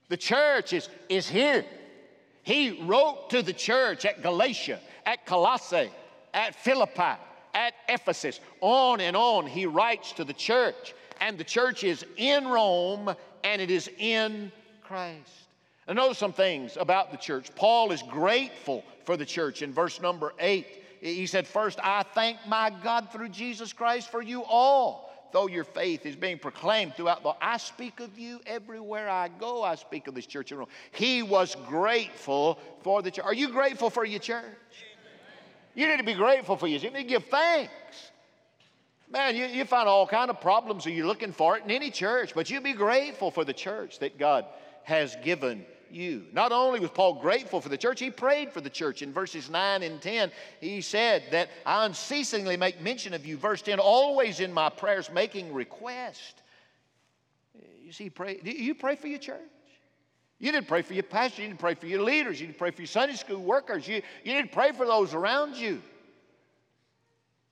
The 0.10 0.18
church 0.18 0.74
is, 0.74 0.90
is 1.08 1.30
here. 1.30 1.66
He 2.44 2.84
wrote 2.84 3.30
to 3.30 3.42
the 3.42 3.54
church 3.54 4.06
at 4.06 4.22
Galatia, 4.22 4.82
at 5.06 5.26
Colossae, 5.26 5.90
at 6.34 6.54
Philippi, 6.56 7.18
at 7.54 7.74
Ephesus. 7.88 8.42
On 8.60 9.00
and 9.00 9.16
on, 9.16 9.48
he 9.48 9.66
writes 9.66 10.12
to 10.14 10.26
the 10.26 10.34
church. 10.34 10.94
And 11.22 11.38
the 11.38 11.46
church 11.46 11.86
is 11.86 12.06
in 12.18 12.46
Rome 12.48 13.16
and 13.46 13.62
it 13.62 13.72
is 13.72 13.90
in 13.98 14.52
Christ. 14.82 15.30
And 15.88 15.96
notice 15.96 16.18
some 16.18 16.34
things 16.34 16.78
about 16.78 17.12
the 17.12 17.18
church. 17.18 17.54
Paul 17.56 17.92
is 17.92 18.04
grateful 18.04 18.84
for 19.06 19.18
the 19.18 19.26
church 19.26 19.62
in 19.62 19.74
verse 19.74 20.02
number 20.02 20.34
eight. 20.40 20.68
He 21.02 21.28
said, 21.28 21.46
First, 21.48 21.80
I 21.84 22.04
thank 22.04 22.38
my 22.48 22.72
God 22.84 23.12
through 23.12 23.30
Jesus 23.30 23.74
Christ 23.74 24.10
for 24.10 24.22
you 24.22 24.44
all. 24.44 25.12
Though 25.34 25.48
your 25.48 25.64
faith 25.64 26.06
is 26.06 26.16
being 26.16 26.38
proclaimed 26.38 26.94
throughout 26.96 27.24
the 27.24 27.34
I 27.42 27.58
speak 27.58 28.00
of 28.00 28.18
you 28.20 28.40
everywhere 28.46 29.10
I 29.10 29.30
go. 29.30 29.64
I 29.64 29.76
speak 29.76 30.08
of 30.08 30.14
this 30.14 30.28
church 30.28 30.52
in 30.52 30.60
Rome. 30.60 30.68
He 30.92 31.24
was 31.24 31.56
grateful 31.68 32.60
for 32.84 33.02
the 33.02 33.10
church. 33.10 33.26
Are 33.26 33.34
you 33.34 33.50
grateful 33.50 33.90
for 33.90 34.06
your 34.06 34.20
church? 34.20 34.44
You 35.74 35.88
need 35.88 35.98
to 35.98 36.04
be 36.04 36.14
grateful 36.14 36.56
for 36.56 36.68
your 36.68 36.80
church. 36.80 36.92
You 36.92 36.98
need 36.98 37.04
to 37.06 37.10
give 37.10 37.26
thanks. 37.26 37.72
Man, 39.10 39.36
you, 39.36 39.46
you 39.46 39.66
find 39.66 39.90
all 39.90 40.08
kind 40.08 40.30
of 40.30 40.40
problems 40.40 40.86
or 40.86 40.92
you're 40.92 41.08
looking 41.08 41.32
for 41.32 41.58
it 41.58 41.64
in 41.64 41.72
any 41.72 41.92
church, 41.92 42.34
but 42.36 42.50
you 42.50 42.62
be 42.62 42.74
grateful 42.74 43.32
for 43.32 43.44
the 43.44 43.54
church 43.54 44.00
that 44.00 44.20
God 44.20 44.46
has 44.84 45.16
given 45.24 45.66
you. 45.92 46.26
Not 46.34 46.52
only 46.52 46.80
was 46.80 46.90
Paul 46.90 47.16
grateful 47.16 47.62
for 47.62 47.70
the 47.70 47.78
church, 47.78 48.00
he 48.00 48.10
prayed 48.10 48.52
for 48.52 48.62
the 48.62 48.70
church. 48.70 49.02
In 49.02 49.14
verses 49.14 49.50
9 49.50 49.84
and 49.84 50.02
10, 50.02 50.32
he 50.60 50.82
said 50.82 51.24
that 51.32 51.50
I 51.66 51.86
unceasingly 51.86 52.58
make 52.58 52.82
mention 52.82 53.14
of 53.14 53.26
you. 53.26 53.38
Verse 53.38 53.62
10, 53.62 53.80
always 53.80 54.40
in 54.40 54.54
my 54.54 54.70
prayers 54.70 55.10
making 55.12 55.54
request. 55.54 56.42
You 57.84 57.92
see, 57.92 58.10
pray, 58.10 58.40
you 58.44 58.76
pray 58.76 58.96
for 58.96 59.08
your 59.08 59.20
church. 59.20 59.40
You 60.40 60.52
didn't 60.52 60.68
pray 60.68 60.82
for 60.82 60.94
your 60.94 61.04
pastor, 61.04 61.42
you 61.42 61.48
didn't 61.48 61.60
pray 61.60 61.76
for 61.76 61.86
your 61.86 62.02
leaders, 62.02 62.42
you 62.42 62.48
didn't 62.48 62.60
pray 62.60 62.72
for 62.72 62.82
your 62.82 62.88
Sunday 62.88 63.16
school 63.16 63.42
workers, 63.42 63.88
you, 63.88 64.02
you 64.26 64.34
didn't 64.34 64.52
pray 64.52 64.74
for 64.74 64.86
those 64.86 65.14
around 65.14 65.56
you. 65.56 65.82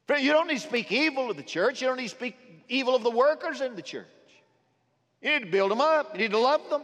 You 0.09 0.33
don't 0.33 0.47
need 0.47 0.55
to 0.55 0.67
speak 0.67 0.91
evil 0.91 1.31
of 1.31 1.37
the 1.37 1.43
church, 1.43 1.81
you 1.81 1.87
don't 1.87 1.95
need 1.95 2.09
to 2.09 2.15
speak 2.15 2.35
evil 2.67 2.95
of 2.95 3.03
the 3.03 3.11
workers 3.11 3.61
in 3.61 3.77
the 3.77 3.81
church. 3.81 4.07
You 5.21 5.31
need 5.31 5.45
to 5.45 5.51
build 5.51 5.71
them 5.71 5.79
up, 5.79 6.13
you 6.13 6.23
need 6.23 6.31
to 6.31 6.37
love 6.37 6.69
them 6.69 6.81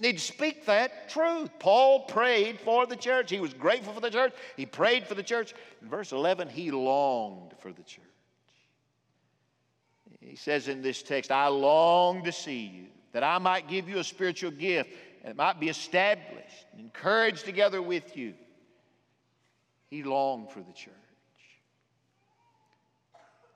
need 0.00 0.18
to 0.18 0.24
speak 0.24 0.66
that 0.66 1.08
truth. 1.08 1.50
Paul 1.58 2.00
prayed 2.00 2.60
for 2.60 2.86
the 2.86 2.96
church. 2.96 3.30
He 3.30 3.40
was 3.40 3.54
grateful 3.54 3.92
for 3.92 4.00
the 4.00 4.10
church. 4.10 4.32
He 4.56 4.66
prayed 4.66 5.06
for 5.06 5.14
the 5.14 5.22
church. 5.22 5.54
In 5.82 5.88
verse 5.88 6.12
11, 6.12 6.48
he 6.48 6.70
longed 6.70 7.54
for 7.60 7.72
the 7.72 7.82
church. 7.82 8.04
He 10.20 10.36
says 10.36 10.68
in 10.68 10.82
this 10.82 11.02
text, 11.02 11.30
I 11.30 11.48
long 11.48 12.24
to 12.24 12.32
see 12.32 12.66
you, 12.66 12.86
that 13.12 13.24
I 13.24 13.38
might 13.38 13.68
give 13.68 13.88
you 13.88 13.98
a 13.98 14.04
spiritual 14.04 14.50
gift, 14.50 14.90
and 15.22 15.30
it 15.30 15.36
might 15.36 15.58
be 15.58 15.68
established, 15.68 16.66
and 16.72 16.80
encouraged 16.80 17.44
together 17.44 17.80
with 17.80 18.16
you. 18.16 18.34
He 19.88 20.02
longed 20.02 20.50
for 20.50 20.60
the 20.60 20.72
church. 20.72 20.94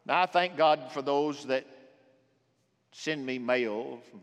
Now, 0.07 0.23
I 0.23 0.27
thank 0.27 0.57
God 0.57 0.91
for 0.93 1.03
those 1.03 1.45
that 1.47 1.67
send 2.93 3.25
me 3.25 3.39
mail 3.39 4.01
from 4.11 4.21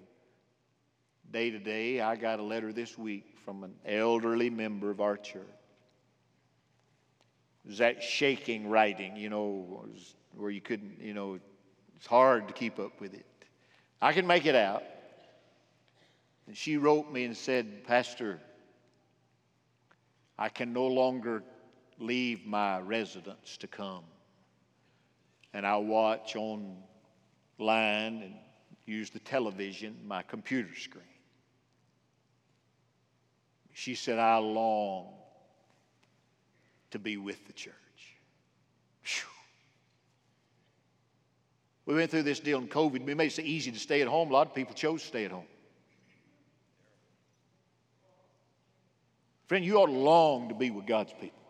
day 1.31 1.51
to 1.51 1.59
day. 1.59 2.01
I 2.01 2.15
got 2.15 2.39
a 2.39 2.43
letter 2.43 2.73
this 2.73 2.97
week 2.97 3.35
from 3.45 3.63
an 3.63 3.73
elderly 3.85 4.49
member 4.49 4.89
of 4.89 5.01
our 5.01 5.17
church. 5.17 5.43
It 7.65 7.69
was 7.69 7.77
that 7.79 8.01
shaking 8.01 8.69
writing, 8.69 9.15
you 9.15 9.29
know, 9.29 9.85
where 10.35 10.49
you 10.49 10.61
couldn't, 10.61 10.99
you 11.01 11.13
know, 11.13 11.39
it's 11.97 12.07
hard 12.07 12.47
to 12.47 12.53
keep 12.53 12.79
up 12.79 12.99
with 12.99 13.13
it. 13.13 13.25
I 14.01 14.13
can 14.13 14.25
make 14.25 14.45
it 14.45 14.55
out. 14.55 14.83
And 16.47 16.55
she 16.55 16.77
wrote 16.77 17.11
me 17.11 17.25
and 17.25 17.35
said, 17.35 17.83
Pastor, 17.83 18.39
I 20.37 20.49
can 20.49 20.73
no 20.73 20.87
longer 20.87 21.43
leave 21.99 22.45
my 22.45 22.79
residence 22.79 23.57
to 23.57 23.67
come. 23.67 24.03
And 25.53 25.65
I 25.65 25.75
watch 25.77 26.35
online 26.35 26.77
and 27.59 28.33
use 28.85 29.09
the 29.09 29.19
television, 29.19 29.97
my 30.07 30.21
computer 30.21 30.73
screen. 30.75 31.03
She 33.73 33.95
said, 33.95 34.19
I 34.19 34.37
long 34.37 35.07
to 36.91 36.99
be 36.99 37.17
with 37.17 37.45
the 37.47 37.53
church. 37.53 37.73
Whew. 39.03 39.29
We 41.85 41.95
went 41.95 42.11
through 42.11 42.23
this 42.23 42.39
deal 42.39 42.59
in 42.59 42.67
COVID. 42.67 43.03
We 43.05 43.13
made 43.13 43.27
it 43.27 43.33
so 43.33 43.41
easy 43.41 43.71
to 43.71 43.79
stay 43.79 44.01
at 44.01 44.07
home. 44.07 44.29
A 44.29 44.33
lot 44.33 44.47
of 44.47 44.53
people 44.53 44.73
chose 44.73 45.01
to 45.01 45.07
stay 45.07 45.25
at 45.25 45.31
home. 45.31 45.45
Friend, 49.47 49.65
you 49.65 49.77
ought 49.77 49.87
to 49.87 49.91
long 49.91 50.49
to 50.49 50.55
be 50.55 50.69
with 50.69 50.85
God's 50.85 51.13
people. 51.13 51.41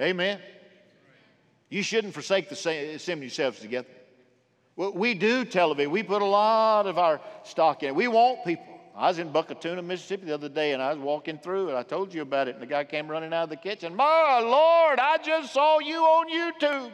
Amen. 0.00 0.38
You 1.68 1.82
shouldn't 1.82 2.14
forsake 2.14 2.48
the 2.48 2.54
assembling 2.94 3.22
yourselves 3.22 3.58
together. 3.58 3.88
We 4.76 5.14
do 5.14 5.44
television. 5.44 5.90
We 5.90 6.02
put 6.02 6.22
a 6.22 6.26
lot 6.26 6.86
of 6.86 6.98
our 6.98 7.20
stock 7.44 7.82
in. 7.82 7.88
it. 7.88 7.94
We 7.96 8.08
want 8.08 8.44
people. 8.44 8.75
I 8.96 9.08
was 9.08 9.18
in 9.18 9.30
Buckatunna, 9.30 9.84
Mississippi 9.84 10.24
the 10.24 10.34
other 10.34 10.48
day, 10.48 10.72
and 10.72 10.82
I 10.82 10.88
was 10.94 10.98
walking 10.98 11.36
through, 11.36 11.68
and 11.68 11.76
I 11.76 11.82
told 11.82 12.14
you 12.14 12.22
about 12.22 12.48
it. 12.48 12.54
And 12.54 12.62
the 12.62 12.66
guy 12.66 12.82
came 12.82 13.08
running 13.08 13.34
out 13.34 13.44
of 13.44 13.50
the 13.50 13.56
kitchen. 13.56 13.94
My 13.94 14.40
Lord, 14.40 14.98
I 14.98 15.18
just 15.22 15.52
saw 15.52 15.80
you 15.80 15.98
on 16.02 16.30
YouTube 16.30 16.90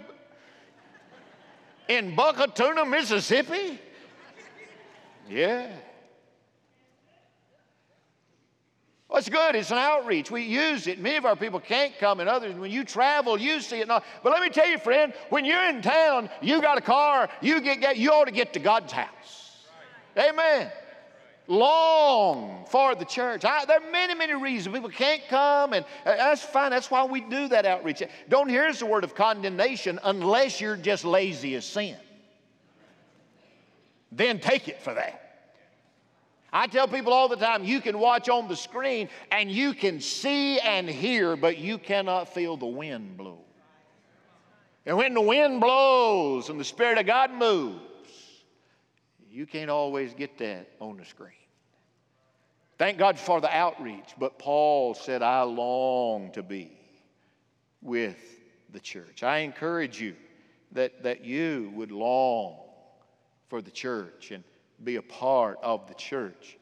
in 1.89 2.17
Buckatunna, 2.17 2.91
Mississippi. 2.91 3.79
Yeah. 5.31 5.71
Well, 9.09 9.19
it's 9.19 9.29
good. 9.29 9.55
It's 9.55 9.71
an 9.71 9.79
outreach. 9.79 10.29
We 10.29 10.43
use 10.43 10.89
it. 10.89 10.99
Many 10.99 11.19
of 11.19 11.25
our 11.25 11.37
people 11.37 11.61
can't 11.61 11.97
come, 12.01 12.19
and 12.19 12.29
others, 12.29 12.57
when 12.57 12.73
you 12.73 12.83
travel, 12.83 13.39
you 13.39 13.61
see 13.61 13.79
it. 13.79 13.87
But 13.87 14.03
let 14.25 14.43
me 14.43 14.49
tell 14.49 14.69
you, 14.69 14.79
friend, 14.79 15.13
when 15.31 15.45
you're 15.45 15.69
in 15.69 15.81
town, 15.81 16.31
you 16.41 16.61
got 16.61 16.79
a 16.79 16.81
car, 16.81 17.29
you 17.41 17.61
get, 17.61 17.97
you 17.97 18.11
ought 18.11 18.25
to 18.25 18.33
get 18.33 18.55
to 18.55 18.59
God's 18.59 18.93
house. 18.93 19.67
Amen. 20.19 20.69
Long 21.53 22.65
for 22.69 22.95
the 22.95 23.05
church. 23.05 23.45
I, 23.45 23.65
there 23.65 23.79
are 23.79 23.91
many, 23.91 24.15
many 24.15 24.35
reasons 24.35 24.75
people 24.75 24.89
can't 24.89 25.23
come, 25.29 25.75
and 25.75 25.85
uh, 26.05 26.17
that's 26.17 26.43
fine. 26.43 26.71
That's 26.71 26.91
why 26.91 27.05
we 27.05 27.21
do 27.21 27.49
that 27.49 27.67
outreach. 27.67 28.03
Don't 28.29 28.49
hear 28.49 28.65
us 28.65 28.83
a 28.83 28.87
word 28.87 29.05
of 29.05 29.15
condemnation 29.15 30.01
unless 30.03 30.61
you're 30.61 30.77
just 30.77 31.05
lazy 31.05 31.55
as 31.55 31.65
sin. 31.65 31.97
Then 34.11 34.41
take 34.41 34.69
it 34.69 34.81
for 34.83 34.95
that. 34.95 35.19
I 36.53 36.67
tell 36.67 36.87
people 36.87 37.15
all 37.15 37.29
the 37.29 37.37
time 37.37 37.65
you 37.65 37.81
can 37.81 37.99
watch 37.99 38.29
on 38.29 38.47
the 38.47 38.57
screen 38.57 39.09
and 39.31 39.51
you 39.51 39.73
can 39.73 40.01
see 40.01 40.59
and 40.61 40.89
hear, 40.89 41.35
but 41.35 41.57
you 41.57 41.79
cannot 41.79 42.33
feel 42.35 42.59
the 42.59 42.67
wind 42.67 43.17
blow. 43.17 43.39
And 44.85 44.97
when 44.97 45.15
the 45.15 45.21
wind 45.21 45.61
blows 45.61 46.51
and 46.51 46.61
the 46.61 46.65
Spirit 46.65 46.99
of 46.99 47.07
God 47.07 47.33
moves, 47.33 47.81
you 49.31 49.47
can't 49.47 49.71
always 49.71 50.13
get 50.13 50.37
that 50.39 50.69
on 50.79 50.99
the 50.99 51.07
screen. 51.07 51.33
Thank 52.83 52.99
God 52.99 53.17
for 53.17 53.41
the 53.41 53.49
outreach, 53.49 54.17
but 54.19 54.41
Paul 54.41 54.95
said, 54.95 55.23
I 55.23 55.43
long 55.43 56.33
to 56.33 56.43
be 56.43 56.73
with 57.81 58.19
the 58.73 58.81
church. 58.81 59.23
I 59.23 59.39
encourage 59.39 60.01
you 60.01 60.17
that, 60.73 61.05
that 61.05 61.25
you 61.25 61.71
would 61.77 61.93
long 61.93 62.57
for 63.47 63.63
the 63.63 63.71
church 63.71 64.33
and 64.33 64.43
be 64.83 64.97
a 64.97 65.03
part 65.03 65.61
of 65.63 65.87
the 65.87 65.95
church. 65.95 66.59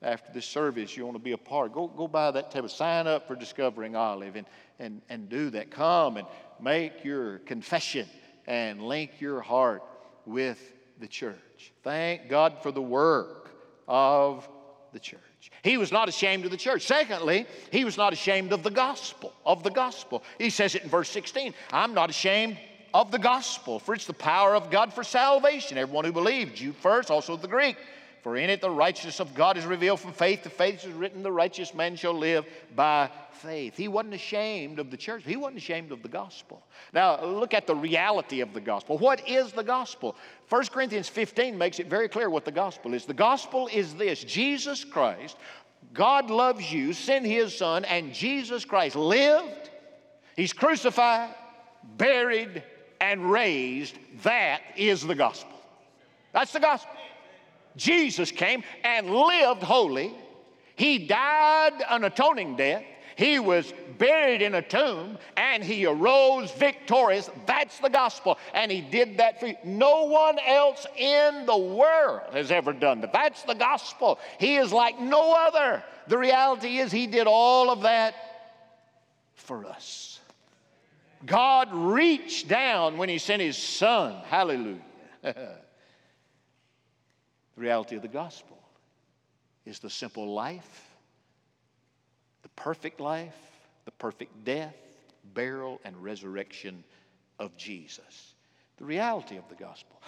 After 0.00 0.32
this 0.32 0.46
service, 0.46 0.96
you 0.96 1.04
want 1.04 1.16
to 1.16 1.22
be 1.22 1.32
a 1.32 1.36
part. 1.36 1.74
Go, 1.74 1.86
go 1.86 2.08
by 2.08 2.30
that 2.30 2.50
table. 2.50 2.70
Sign 2.70 3.06
up 3.06 3.28
for 3.28 3.36
Discovering 3.36 3.94
Olive 3.94 4.36
and, 4.36 4.46
and, 4.78 5.02
and 5.10 5.28
do 5.28 5.50
that. 5.50 5.70
Come 5.70 6.16
and 6.16 6.26
make 6.58 7.04
your 7.04 7.40
confession 7.40 8.08
and 8.46 8.80
link 8.80 9.20
your 9.20 9.42
heart 9.42 9.82
with 10.24 10.72
the 10.98 11.08
church. 11.08 11.74
Thank 11.82 12.30
God 12.30 12.62
for 12.62 12.72
the 12.72 12.80
work 12.80 13.50
of 13.86 14.48
the 14.92 14.98
church. 14.98 15.50
He 15.62 15.76
was 15.76 15.92
not 15.92 16.08
ashamed 16.08 16.44
of 16.44 16.50
the 16.50 16.56
church. 16.56 16.86
Secondly, 16.86 17.46
he 17.70 17.84
was 17.84 17.96
not 17.96 18.12
ashamed 18.12 18.52
of 18.52 18.62
the 18.62 18.70
gospel, 18.70 19.32
of 19.44 19.62
the 19.62 19.70
gospel. 19.70 20.22
He 20.38 20.50
says 20.50 20.74
it 20.74 20.82
in 20.82 20.88
verse 20.88 21.08
16, 21.10 21.54
I'm 21.72 21.94
not 21.94 22.10
ashamed 22.10 22.58
of 22.94 23.10
the 23.10 23.18
gospel, 23.18 23.78
for 23.78 23.94
it's 23.94 24.06
the 24.06 24.12
power 24.12 24.54
of 24.54 24.70
God 24.70 24.92
for 24.92 25.04
salvation. 25.04 25.78
Everyone 25.78 26.04
who 26.04 26.12
believes, 26.12 26.58
Jew 26.58 26.72
first, 26.72 27.10
also 27.10 27.36
the 27.36 27.48
Greek. 27.48 27.76
For 28.22 28.36
in 28.36 28.50
it 28.50 28.60
the 28.60 28.70
righteousness 28.70 29.20
of 29.20 29.34
God 29.34 29.56
is 29.56 29.64
revealed 29.64 30.00
from 30.00 30.12
faith 30.12 30.42
to 30.42 30.50
faith. 30.50 30.84
It 30.84 30.88
is 30.88 30.94
written, 30.94 31.22
the 31.22 31.32
righteous 31.32 31.74
man 31.74 31.96
shall 31.96 32.14
live 32.14 32.44
by 32.74 33.10
faith. 33.30 33.76
He 33.76 33.88
wasn't 33.88 34.14
ashamed 34.14 34.78
of 34.78 34.90
the 34.90 34.96
church. 34.96 35.22
He 35.24 35.36
wasn't 35.36 35.58
ashamed 35.58 35.92
of 35.92 36.02
the 36.02 36.08
gospel. 36.08 36.62
Now, 36.92 37.24
look 37.24 37.54
at 37.54 37.66
the 37.66 37.74
reality 37.74 38.40
of 38.40 38.52
the 38.52 38.60
gospel. 38.60 38.98
What 38.98 39.28
is 39.28 39.52
the 39.52 39.62
gospel? 39.62 40.16
1 40.48 40.66
Corinthians 40.66 41.08
15 41.08 41.56
makes 41.56 41.78
it 41.78 41.86
very 41.86 42.08
clear 42.08 42.28
what 42.28 42.44
the 42.44 42.52
gospel 42.52 42.94
is. 42.94 43.06
The 43.06 43.14
gospel 43.14 43.68
is 43.72 43.94
this 43.94 44.24
Jesus 44.24 44.84
Christ, 44.84 45.36
God 45.92 46.30
loves 46.30 46.72
you, 46.72 46.92
sent 46.92 47.24
his 47.24 47.56
son, 47.56 47.84
and 47.84 48.12
Jesus 48.12 48.64
Christ 48.64 48.96
lived, 48.96 49.70
he's 50.36 50.52
crucified, 50.52 51.34
buried, 51.96 52.62
and 53.00 53.30
raised, 53.30 53.96
that 54.22 54.60
is 54.76 55.06
the 55.06 55.14
gospel. 55.14 55.56
That's 56.32 56.52
the 56.52 56.60
gospel. 56.60 56.97
Jesus 57.76 58.30
came 58.30 58.62
and 58.84 59.10
lived 59.10 59.62
holy. 59.62 60.12
He 60.76 60.98
died 60.98 61.82
an 61.88 62.04
atoning 62.04 62.56
death. 62.56 62.84
He 63.16 63.40
was 63.40 63.72
buried 63.98 64.42
in 64.42 64.54
a 64.54 64.62
tomb 64.62 65.18
and 65.36 65.62
he 65.64 65.86
arose 65.86 66.52
victorious. 66.52 67.28
That's 67.46 67.78
the 67.80 67.88
gospel. 67.88 68.38
And 68.54 68.70
he 68.70 68.80
did 68.80 69.18
that 69.18 69.40
for 69.40 69.48
you. 69.48 69.56
No 69.64 70.04
one 70.04 70.38
else 70.38 70.86
in 70.96 71.44
the 71.44 71.56
world 71.56 72.32
has 72.32 72.52
ever 72.52 72.72
done 72.72 73.00
that. 73.00 73.12
That's 73.12 73.42
the 73.42 73.54
gospel. 73.54 74.20
He 74.38 74.56
is 74.56 74.72
like 74.72 75.00
no 75.00 75.34
other. 75.34 75.82
The 76.06 76.16
reality 76.16 76.78
is, 76.78 76.92
he 76.92 77.08
did 77.08 77.26
all 77.26 77.70
of 77.70 77.82
that 77.82 78.14
for 79.34 79.66
us. 79.66 80.20
God 81.26 81.68
reached 81.72 82.48
down 82.48 82.96
when 82.96 83.08
He 83.08 83.18
sent 83.18 83.42
His 83.42 83.56
Son. 83.56 84.14
Hallelujah. 84.26 84.78
the 87.58 87.62
reality 87.62 87.96
of 87.96 88.02
the 88.02 88.08
gospel 88.08 88.56
is 89.66 89.80
the 89.80 89.90
simple 89.90 90.32
life, 90.32 90.94
the 92.42 92.48
perfect 92.50 93.00
life, 93.00 93.34
the 93.84 93.90
perfect 93.90 94.44
death, 94.44 94.76
burial, 95.34 95.80
and 95.84 95.96
resurrection 96.00 96.84
of 97.40 97.56
Jesus. 97.56 98.34
The 98.76 98.84
reality 98.84 99.38
of 99.38 99.48
the 99.48 99.56
gospel. 99.56 100.00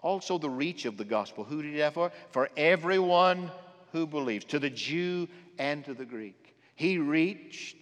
Also, 0.00 0.36
the 0.36 0.50
reach 0.50 0.84
of 0.84 0.96
the 0.96 1.04
gospel. 1.04 1.44
Who 1.44 1.62
did 1.62 1.74
he 1.74 1.78
have 1.78 1.94
for? 1.94 2.10
For 2.30 2.50
everyone 2.56 3.52
who 3.92 4.04
believes, 4.04 4.44
to 4.46 4.58
the 4.58 4.70
Jew 4.70 5.28
and 5.60 5.84
to 5.84 5.94
the 5.94 6.04
Greek. 6.04 6.56
He 6.74 6.98
reached 6.98 7.76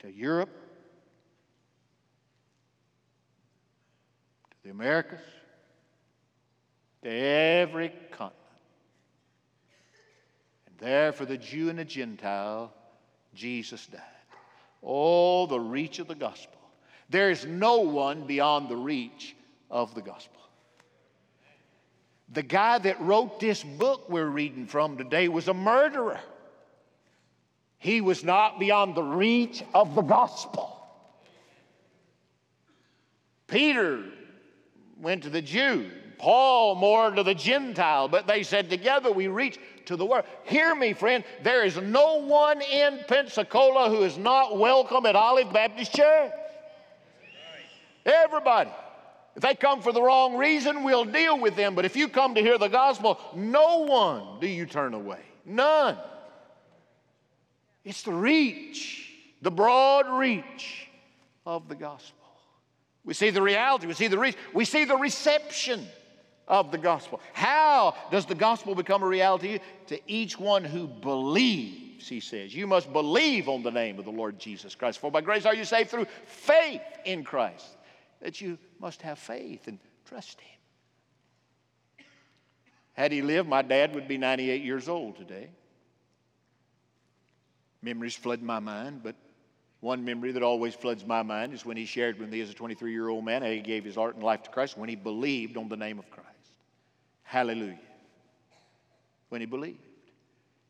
to 0.00 0.12
Europe, 0.12 0.50
to 4.50 4.56
the 4.64 4.70
Americas, 4.70 5.20
to 7.02 7.08
every 7.08 7.92
continent. 8.10 8.34
And 10.66 10.76
there 10.78 11.12
for 11.12 11.24
the 11.24 11.38
Jew 11.38 11.68
and 11.68 11.78
the 11.78 11.84
Gentile, 11.84 12.72
Jesus 13.34 13.86
died. 13.86 14.00
Oh, 14.82 15.46
the 15.46 15.60
reach 15.60 15.98
of 15.98 16.08
the 16.08 16.14
gospel. 16.14 16.58
There 17.08 17.30
is 17.30 17.44
no 17.44 17.80
one 17.80 18.26
beyond 18.26 18.68
the 18.68 18.76
reach 18.76 19.36
of 19.70 19.94
the 19.94 20.02
gospel. 20.02 20.40
The 22.32 22.42
guy 22.42 22.78
that 22.78 23.00
wrote 23.00 23.40
this 23.40 23.64
book 23.64 24.08
we're 24.08 24.26
reading 24.26 24.66
from 24.66 24.96
today 24.96 25.28
was 25.28 25.48
a 25.48 25.54
murderer. 25.54 26.20
He 27.78 28.00
was 28.00 28.22
not 28.22 28.60
beyond 28.60 28.94
the 28.94 29.02
reach 29.02 29.64
of 29.74 29.94
the 29.94 30.02
gospel. 30.02 30.76
Peter 33.48 34.04
went 35.00 35.24
to 35.24 35.30
the 35.30 35.42
Jew, 35.42 35.90
Paul 36.20 36.74
more 36.74 37.10
to 37.10 37.22
the 37.22 37.34
Gentile, 37.34 38.06
but 38.06 38.26
they 38.26 38.42
said, 38.42 38.68
Together 38.68 39.10
we 39.10 39.28
reach 39.28 39.58
to 39.86 39.96
the 39.96 40.04
world. 40.04 40.26
Hear 40.44 40.74
me, 40.74 40.92
friend, 40.92 41.24
there 41.42 41.64
is 41.64 41.78
no 41.78 42.16
one 42.16 42.60
in 42.60 43.00
Pensacola 43.08 43.88
who 43.88 44.02
is 44.02 44.18
not 44.18 44.58
welcome 44.58 45.06
at 45.06 45.16
Olive 45.16 45.50
Baptist 45.50 45.94
Church. 45.94 46.32
Everybody. 48.04 48.70
If 49.34 49.42
they 49.42 49.54
come 49.54 49.80
for 49.80 49.92
the 49.92 50.02
wrong 50.02 50.36
reason, 50.36 50.84
we'll 50.84 51.06
deal 51.06 51.40
with 51.40 51.56
them. 51.56 51.74
But 51.74 51.86
if 51.86 51.96
you 51.96 52.06
come 52.06 52.34
to 52.34 52.42
hear 52.42 52.58
the 52.58 52.68
gospel, 52.68 53.18
no 53.34 53.84
one 53.84 54.40
do 54.40 54.46
you 54.46 54.66
turn 54.66 54.92
away. 54.92 55.20
None. 55.46 55.96
It's 57.82 58.02
the 58.02 58.12
reach, 58.12 59.10
the 59.40 59.50
broad 59.50 60.18
reach 60.18 60.86
of 61.46 61.66
the 61.68 61.74
gospel. 61.74 62.18
We 63.06 63.14
see 63.14 63.30
the 63.30 63.40
reality, 63.40 63.86
we 63.86 63.94
see 63.94 64.08
the 64.08 64.18
reach, 64.18 64.36
we 64.52 64.66
see 64.66 64.84
the 64.84 64.96
reception 64.96 65.86
of 66.50 66.72
the 66.72 66.78
gospel. 66.78 67.20
How 67.32 67.94
does 68.10 68.26
the 68.26 68.34
gospel 68.34 68.74
become 68.74 69.04
a 69.04 69.06
reality? 69.06 69.60
To 69.86 70.00
each 70.10 70.38
one 70.38 70.64
who 70.64 70.88
believes, 70.88 72.08
he 72.08 72.18
says. 72.18 72.52
You 72.52 72.66
must 72.66 72.92
believe 72.92 73.48
on 73.48 73.62
the 73.62 73.70
name 73.70 73.98
of 74.00 74.04
the 74.04 74.10
Lord 74.10 74.38
Jesus 74.38 74.74
Christ. 74.74 74.98
For 74.98 75.12
by 75.12 75.20
grace 75.20 75.46
are 75.46 75.54
you 75.54 75.64
saved 75.64 75.90
through 75.90 76.06
faith 76.26 76.82
in 77.04 77.22
Christ. 77.22 77.66
That 78.20 78.40
you 78.40 78.58
must 78.80 79.00
have 79.02 79.18
faith 79.18 79.68
and 79.68 79.78
trust 80.04 80.40
him. 80.40 82.06
Had 82.94 83.12
he 83.12 83.22
lived, 83.22 83.48
my 83.48 83.62
dad 83.62 83.94
would 83.94 84.08
be 84.08 84.18
98 84.18 84.62
years 84.62 84.88
old 84.88 85.16
today. 85.16 85.50
Memories 87.80 88.16
flood 88.16 88.42
my 88.42 88.58
mind, 88.58 89.02
but 89.04 89.14
one 89.78 90.04
memory 90.04 90.32
that 90.32 90.42
always 90.42 90.74
floods 90.74 91.06
my 91.06 91.22
mind 91.22 91.54
is 91.54 91.64
when 91.64 91.76
he 91.76 91.86
shared 91.86 92.18
with 92.18 92.28
me 92.28 92.40
as 92.40 92.50
a 92.50 92.54
23 92.54 92.92
year 92.92 93.08
old 93.08 93.24
man 93.24 93.40
how 93.40 93.48
he 93.48 93.60
gave 93.60 93.84
his 93.84 93.94
heart 93.94 94.16
and 94.16 94.24
life 94.24 94.42
to 94.42 94.50
Christ 94.50 94.76
when 94.76 94.88
he 94.88 94.96
believed 94.96 95.56
on 95.56 95.68
the 95.68 95.76
name 95.76 95.98
of 95.98 96.10
Christ. 96.10 96.29
Hallelujah. 97.30 97.78
When 99.28 99.40
he 99.40 99.46
believed. 99.46 99.86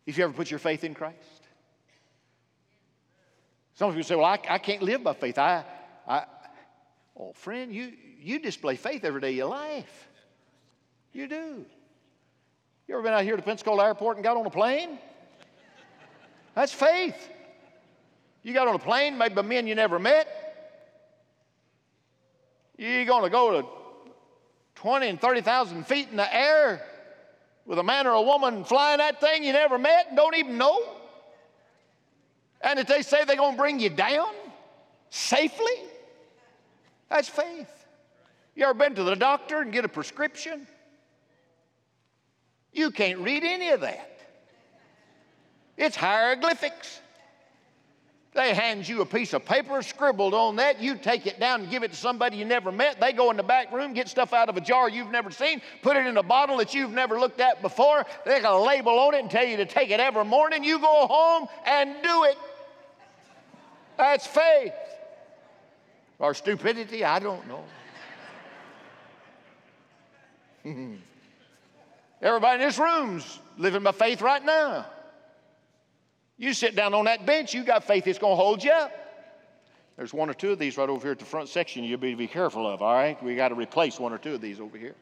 If 0.04 0.18
you 0.18 0.24
ever 0.24 0.34
put 0.34 0.50
your 0.50 0.58
faith 0.58 0.84
in 0.84 0.92
Christ? 0.92 1.16
Some 3.72 3.88
of 3.88 3.96
you 3.96 4.02
say, 4.02 4.14
Well, 4.14 4.26
I, 4.26 4.38
I 4.46 4.58
can't 4.58 4.82
live 4.82 5.02
by 5.02 5.14
faith. 5.14 5.38
I, 5.38 5.64
I, 6.06 6.24
oh, 7.18 7.32
friend, 7.32 7.74
you, 7.74 7.94
you 8.20 8.40
display 8.40 8.76
faith 8.76 9.06
every 9.06 9.22
day 9.22 9.30
of 9.30 9.36
your 9.36 9.46
life. 9.46 10.08
You 11.14 11.28
do. 11.28 11.64
You 12.86 12.94
ever 12.94 13.02
been 13.04 13.14
out 13.14 13.24
here 13.24 13.36
to 13.36 13.42
Pensacola 13.42 13.86
Airport 13.86 14.18
and 14.18 14.24
got 14.24 14.36
on 14.36 14.44
a 14.44 14.50
plane? 14.50 14.98
That's 16.54 16.74
faith. 16.74 17.16
You 18.42 18.52
got 18.52 18.68
on 18.68 18.74
a 18.74 18.78
plane 18.78 19.16
made 19.16 19.34
by 19.34 19.40
men 19.40 19.66
you 19.66 19.74
never 19.74 19.98
met. 19.98 20.28
You're 22.76 23.06
going 23.06 23.22
to 23.22 23.30
go 23.30 23.62
to 23.62 23.79
20 24.80 25.08
and 25.08 25.20
30,000 25.20 25.86
feet 25.86 26.08
in 26.10 26.16
the 26.16 26.34
air 26.34 26.82
with 27.66 27.78
a 27.78 27.82
man 27.82 28.06
or 28.06 28.12
a 28.12 28.22
woman 28.22 28.64
flying 28.64 28.96
that 28.96 29.20
thing 29.20 29.44
you 29.44 29.52
never 29.52 29.78
met 29.78 30.06
and 30.08 30.16
don't 30.16 30.34
even 30.34 30.56
know. 30.56 30.82
And 32.62 32.78
if 32.78 32.86
they 32.86 33.02
say 33.02 33.26
they're 33.26 33.36
going 33.36 33.56
to 33.56 33.60
bring 33.60 33.78
you 33.78 33.90
down 33.90 34.32
safely, 35.10 35.74
that's 37.10 37.28
faith. 37.28 37.68
You 38.54 38.64
ever 38.64 38.72
been 38.72 38.94
to 38.94 39.02
the 39.02 39.16
doctor 39.16 39.60
and 39.60 39.70
get 39.70 39.84
a 39.84 39.88
prescription? 39.88 40.66
You 42.72 42.90
can't 42.90 43.18
read 43.18 43.44
any 43.44 43.68
of 43.68 43.82
that. 43.82 44.18
It's 45.76 45.94
hieroglyphics. 45.94 47.00
They 48.32 48.54
hand 48.54 48.88
you 48.88 49.00
a 49.00 49.06
piece 49.06 49.32
of 49.32 49.44
paper 49.44 49.82
scribbled 49.82 50.34
on 50.34 50.54
that. 50.56 50.80
You 50.80 50.94
take 50.94 51.26
it 51.26 51.40
down 51.40 51.62
and 51.62 51.70
give 51.70 51.82
it 51.82 51.90
to 51.90 51.96
somebody 51.96 52.36
you 52.36 52.44
never 52.44 52.70
met. 52.70 53.00
They 53.00 53.12
go 53.12 53.32
in 53.32 53.36
the 53.36 53.42
back 53.42 53.72
room, 53.72 53.92
get 53.92 54.08
stuff 54.08 54.32
out 54.32 54.48
of 54.48 54.56
a 54.56 54.60
jar 54.60 54.88
you've 54.88 55.10
never 55.10 55.32
seen, 55.32 55.60
put 55.82 55.96
it 55.96 56.06
in 56.06 56.16
a 56.16 56.22
bottle 56.22 56.56
that 56.58 56.72
you've 56.72 56.92
never 56.92 57.18
looked 57.18 57.40
at 57.40 57.60
before. 57.60 58.06
They 58.24 58.40
got 58.40 58.54
a 58.54 58.62
label 58.62 58.96
on 59.00 59.14
it 59.14 59.20
and 59.20 59.30
tell 59.30 59.44
you 59.44 59.56
to 59.56 59.66
take 59.66 59.90
it 59.90 59.98
every 59.98 60.24
morning. 60.24 60.62
You 60.62 60.78
go 60.78 61.08
home 61.08 61.48
and 61.66 61.96
do 62.04 62.24
it. 62.24 62.38
That's 63.96 64.28
faith. 64.28 64.74
Or 66.20 66.32
stupidity, 66.32 67.04
I 67.04 67.18
don't 67.18 67.42
know. 67.48 67.64
Everybody 72.22 72.62
in 72.62 72.68
this 72.68 72.78
room's 72.78 73.40
living 73.58 73.82
by 73.82 73.90
faith 73.92 74.22
right 74.22 74.44
now. 74.44 74.86
You 76.40 76.54
sit 76.54 76.74
down 76.74 76.94
on 76.94 77.04
that 77.04 77.26
bench, 77.26 77.52
you 77.52 77.62
got 77.62 77.84
faith 77.84 78.06
it's 78.06 78.18
going 78.18 78.32
to 78.32 78.42
hold 78.42 78.64
you 78.64 78.70
up. 78.70 78.90
There's 79.98 80.14
one 80.14 80.30
or 80.30 80.32
two 80.32 80.52
of 80.52 80.58
these 80.58 80.78
right 80.78 80.88
over 80.88 81.02
here 81.02 81.12
at 81.12 81.18
the 81.18 81.26
front 81.26 81.50
section 81.50 81.84
you'll 81.84 82.00
be, 82.00 82.14
be 82.14 82.26
careful 82.26 82.66
of, 82.66 82.80
all 82.80 82.94
right? 82.94 83.22
We 83.22 83.36
got 83.36 83.48
to 83.48 83.54
replace 83.54 84.00
one 84.00 84.10
or 84.10 84.16
two 84.16 84.32
of 84.34 84.40
these 84.40 84.58
over 84.58 84.78
here. 84.78 84.94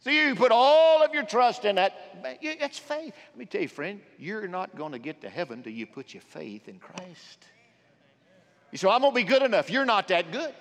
So 0.00 0.10
you 0.10 0.34
put 0.34 0.50
all 0.50 1.04
of 1.04 1.14
your 1.14 1.22
trust 1.22 1.64
in 1.64 1.76
that. 1.76 1.94
That's 2.58 2.80
faith. 2.80 3.14
Let 3.30 3.38
me 3.38 3.44
tell 3.44 3.60
you, 3.60 3.68
friend, 3.68 4.00
you're 4.18 4.48
not 4.48 4.74
going 4.74 4.90
to 4.90 4.98
get 4.98 5.20
to 5.20 5.30
heaven 5.30 5.62
till 5.62 5.72
you 5.72 5.86
put 5.86 6.14
your 6.14 6.22
faith 6.22 6.66
in 6.66 6.80
Christ. 6.80 7.46
You 8.72 8.78
say, 8.78 8.88
I'm 8.88 9.02
going 9.02 9.12
to 9.12 9.16
be 9.16 9.22
good 9.22 9.42
enough. 9.42 9.70
You're 9.70 9.84
not 9.84 10.08
that 10.08 10.32
good. 10.32 10.52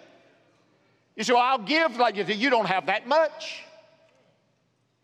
You 1.16 1.24
say, 1.24 1.34
well, 1.34 1.42
I'll 1.42 1.58
give 1.58 1.98
like 1.98 2.16
you. 2.16 2.26
You 2.26 2.52
don't 2.52 2.68
have 2.68 2.86
that 2.86 3.08
much. 3.08 3.64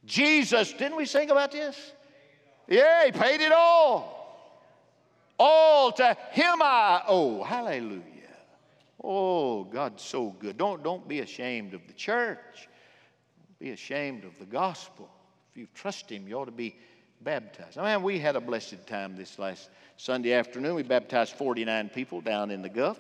Jesus, 0.06 0.74
didn't 0.74 0.96
we 0.96 1.06
sing 1.06 1.32
about 1.32 1.52
this? 1.52 1.94
Yeah, 2.68 3.06
he 3.06 3.12
paid 3.12 3.42
it 3.42 3.52
all. 3.52 4.16
All 5.38 5.92
to 5.94 6.18
him 6.32 6.62
I 6.62 7.04
owe. 7.08 7.44
Hallelujah. 7.44 8.02
Oh, 9.04 9.66
God's 9.66 10.02
so 10.02 10.30
good. 10.40 10.58
Don't, 10.58 10.84
don't 10.84 11.08
be 11.08 11.20
ashamed 11.20 11.74
of 11.74 11.86
the 11.88 11.94
church. 11.94 12.68
Be 13.60 13.72
ashamed 13.72 14.24
of 14.24 14.38
the 14.40 14.46
gospel. 14.46 15.10
If 15.52 15.58
you 15.58 15.68
trust 15.74 16.10
him, 16.10 16.28
you 16.28 16.36
ought 16.36 16.46
to 16.46 16.52
be 16.52 16.76
baptized. 17.22 17.78
I 17.78 17.96
mean, 17.96 18.04
we 18.04 18.20
had 18.20 18.36
a 18.36 18.42
blessed 18.42 18.88
time 18.88 19.16
this 19.16 19.38
last 19.38 19.70
Sunday 19.98 20.34
afternoon. 20.34 20.76
We 20.76 20.84
baptized 20.84 21.34
49 21.34 21.90
people 21.90 22.22
down 22.22 22.52
in 22.52 22.62
the 22.62 22.70
Gulf. 22.70 23.00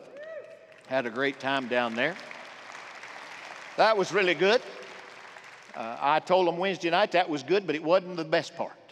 Had 0.87 1.05
a 1.05 1.09
great 1.09 1.39
time 1.39 1.67
down 1.67 1.95
there. 1.95 2.15
That 3.77 3.97
was 3.97 4.13
really 4.13 4.35
good. 4.35 4.61
Uh, 5.75 5.97
I 5.99 6.19
told 6.19 6.47
them 6.47 6.57
Wednesday 6.57 6.89
night 6.89 7.11
that 7.13 7.29
was 7.29 7.43
good, 7.43 7.65
but 7.67 7.75
it 7.75 7.83
wasn't 7.83 8.15
the 8.15 8.23
best 8.23 8.55
part. 8.55 8.84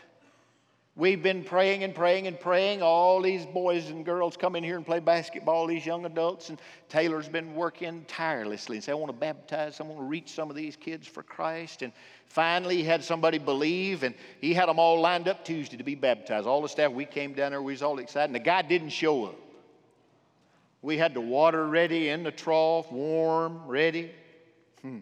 We've 0.95 1.23
been 1.23 1.43
praying 1.43 1.83
and 1.83 1.95
praying 1.95 2.27
and 2.27 2.39
praying. 2.39 2.83
All 2.83 3.19
these 3.19 3.47
boys 3.47 3.89
and 3.89 4.05
girls 4.05 4.37
come 4.37 4.55
in 4.55 4.63
here 4.63 4.77
and 4.77 4.85
play 4.85 4.99
basketball, 4.99 5.65
these 5.65 5.87
young 5.87 6.05
adults, 6.05 6.49
and 6.49 6.61
Taylor's 6.87 7.27
been 7.27 7.55
working 7.55 8.05
tirelessly 8.07 8.77
and 8.77 8.83
say, 8.83 8.91
I 8.91 8.95
want 8.95 9.11
to 9.11 9.17
baptize, 9.17 9.79
I 9.79 9.83
want 9.83 9.97
to 9.97 10.05
reach 10.05 10.29
some 10.29 10.51
of 10.51 10.55
these 10.55 10.75
kids 10.75 11.07
for 11.07 11.23
Christ. 11.23 11.81
And 11.81 11.93
finally, 12.27 12.77
he 12.77 12.83
had 12.83 13.03
somebody 13.03 13.39
believe, 13.39 14.03
and 14.03 14.13
he 14.39 14.53
had 14.53 14.69
them 14.69 14.77
all 14.77 15.01
lined 15.01 15.27
up 15.27 15.43
Tuesday 15.43 15.77
to 15.77 15.83
be 15.83 15.95
baptized. 15.95 16.45
All 16.45 16.61
the 16.61 16.69
staff, 16.69 16.91
we 16.91 17.05
came 17.05 17.33
down 17.33 17.53
there, 17.53 17.61
we 17.63 17.73
was 17.73 17.81
all 17.81 17.97
excited, 17.97 18.25
and 18.25 18.35
the 18.35 18.39
guy 18.39 18.61
didn't 18.61 18.89
show 18.89 19.25
up. 19.25 19.39
We 20.83 20.97
had 20.97 21.15
the 21.15 21.21
water 21.21 21.65
ready 21.65 22.09
in 22.09 22.21
the 22.21 22.31
trough, 22.31 22.91
warm, 22.91 23.65
ready. 23.65 24.11
Hmm. 24.83 24.99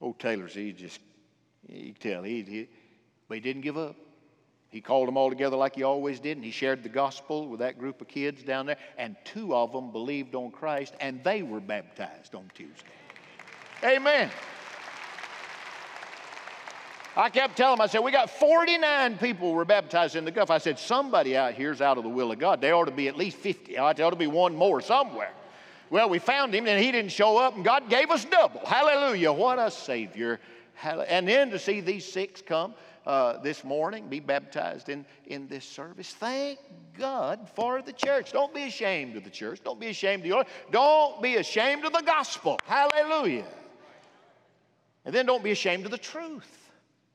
Old 0.00 0.18
Taylor's, 0.18 0.54
he 0.54 0.72
just, 0.72 1.00
you 1.68 1.92
tell, 1.92 2.22
he, 2.22 2.42
he, 2.44 2.68
but 3.28 3.34
he 3.34 3.40
didn't 3.40 3.60
give 3.60 3.76
up. 3.76 3.94
He 4.70 4.80
called 4.80 5.08
them 5.08 5.16
all 5.16 5.30
together 5.30 5.56
like 5.56 5.74
he 5.74 5.82
always 5.82 6.20
did, 6.20 6.36
and 6.36 6.44
he 6.44 6.52
shared 6.52 6.84
the 6.84 6.88
gospel 6.88 7.48
with 7.48 7.58
that 7.58 7.76
group 7.76 8.00
of 8.00 8.06
kids 8.06 8.42
down 8.44 8.66
there. 8.66 8.76
And 8.96 9.16
two 9.24 9.54
of 9.54 9.72
them 9.72 9.90
believed 9.90 10.36
on 10.36 10.52
Christ, 10.52 10.94
and 11.00 11.22
they 11.24 11.42
were 11.42 11.60
baptized 11.60 12.36
on 12.36 12.48
Tuesday. 12.54 12.86
Amen. 13.82 14.30
I 17.16 17.28
kept 17.28 17.56
telling 17.56 17.78
them, 17.78 17.84
I 17.84 17.88
said, 17.88 17.98
we 18.00 18.12
got 18.12 18.30
49 18.30 19.18
people 19.18 19.52
were 19.52 19.64
baptized 19.64 20.14
in 20.14 20.24
the 20.24 20.30
Gulf. 20.30 20.50
I 20.50 20.58
said, 20.58 20.78
somebody 20.78 21.36
out 21.36 21.54
here's 21.54 21.80
out 21.80 21.98
of 21.98 22.04
the 22.04 22.10
will 22.10 22.30
of 22.30 22.38
God. 22.38 22.60
There 22.60 22.74
ought 22.74 22.84
to 22.84 22.92
be 22.92 23.08
at 23.08 23.16
least 23.16 23.38
50. 23.38 23.72
There 23.74 23.82
ought 23.82 23.96
to 23.96 24.16
be 24.16 24.28
one 24.28 24.54
more 24.54 24.80
somewhere. 24.80 25.32
Well, 25.90 26.08
we 26.08 26.20
found 26.20 26.54
him, 26.54 26.68
and 26.68 26.82
he 26.82 26.92
didn't 26.92 27.10
show 27.10 27.36
up, 27.36 27.56
and 27.56 27.64
God 27.64 27.90
gave 27.90 28.12
us 28.12 28.24
double. 28.24 28.60
Hallelujah. 28.64 29.32
What 29.32 29.58
a 29.58 29.72
Savior. 29.72 30.38
And 30.84 31.26
then 31.26 31.50
to 31.50 31.58
see 31.58 31.80
these 31.80 32.10
six 32.10 32.40
come 32.40 32.74
uh, 33.06 33.38
this 33.38 33.64
morning, 33.64 34.08
be 34.08 34.20
baptized 34.20 34.88
in, 34.88 35.04
in 35.26 35.48
this 35.48 35.64
service. 35.64 36.10
Thank 36.12 36.58
God 36.98 37.48
for 37.54 37.82
the 37.82 37.92
church. 37.92 38.32
Don't 38.32 38.54
be 38.54 38.64
ashamed 38.64 39.16
of 39.16 39.24
the 39.24 39.30
church. 39.30 39.60
Don't 39.64 39.80
be 39.80 39.88
ashamed 39.88 40.22
of 40.22 40.26
your. 40.26 40.44
Don't 40.70 41.22
be 41.22 41.36
ashamed 41.36 41.84
of 41.84 41.92
the 41.92 42.02
gospel. 42.02 42.58
Hallelujah. 42.66 43.46
And 45.04 45.14
then 45.14 45.26
don't 45.26 45.42
be 45.42 45.50
ashamed 45.50 45.86
of 45.86 45.90
the 45.90 45.98
truth. 45.98 46.70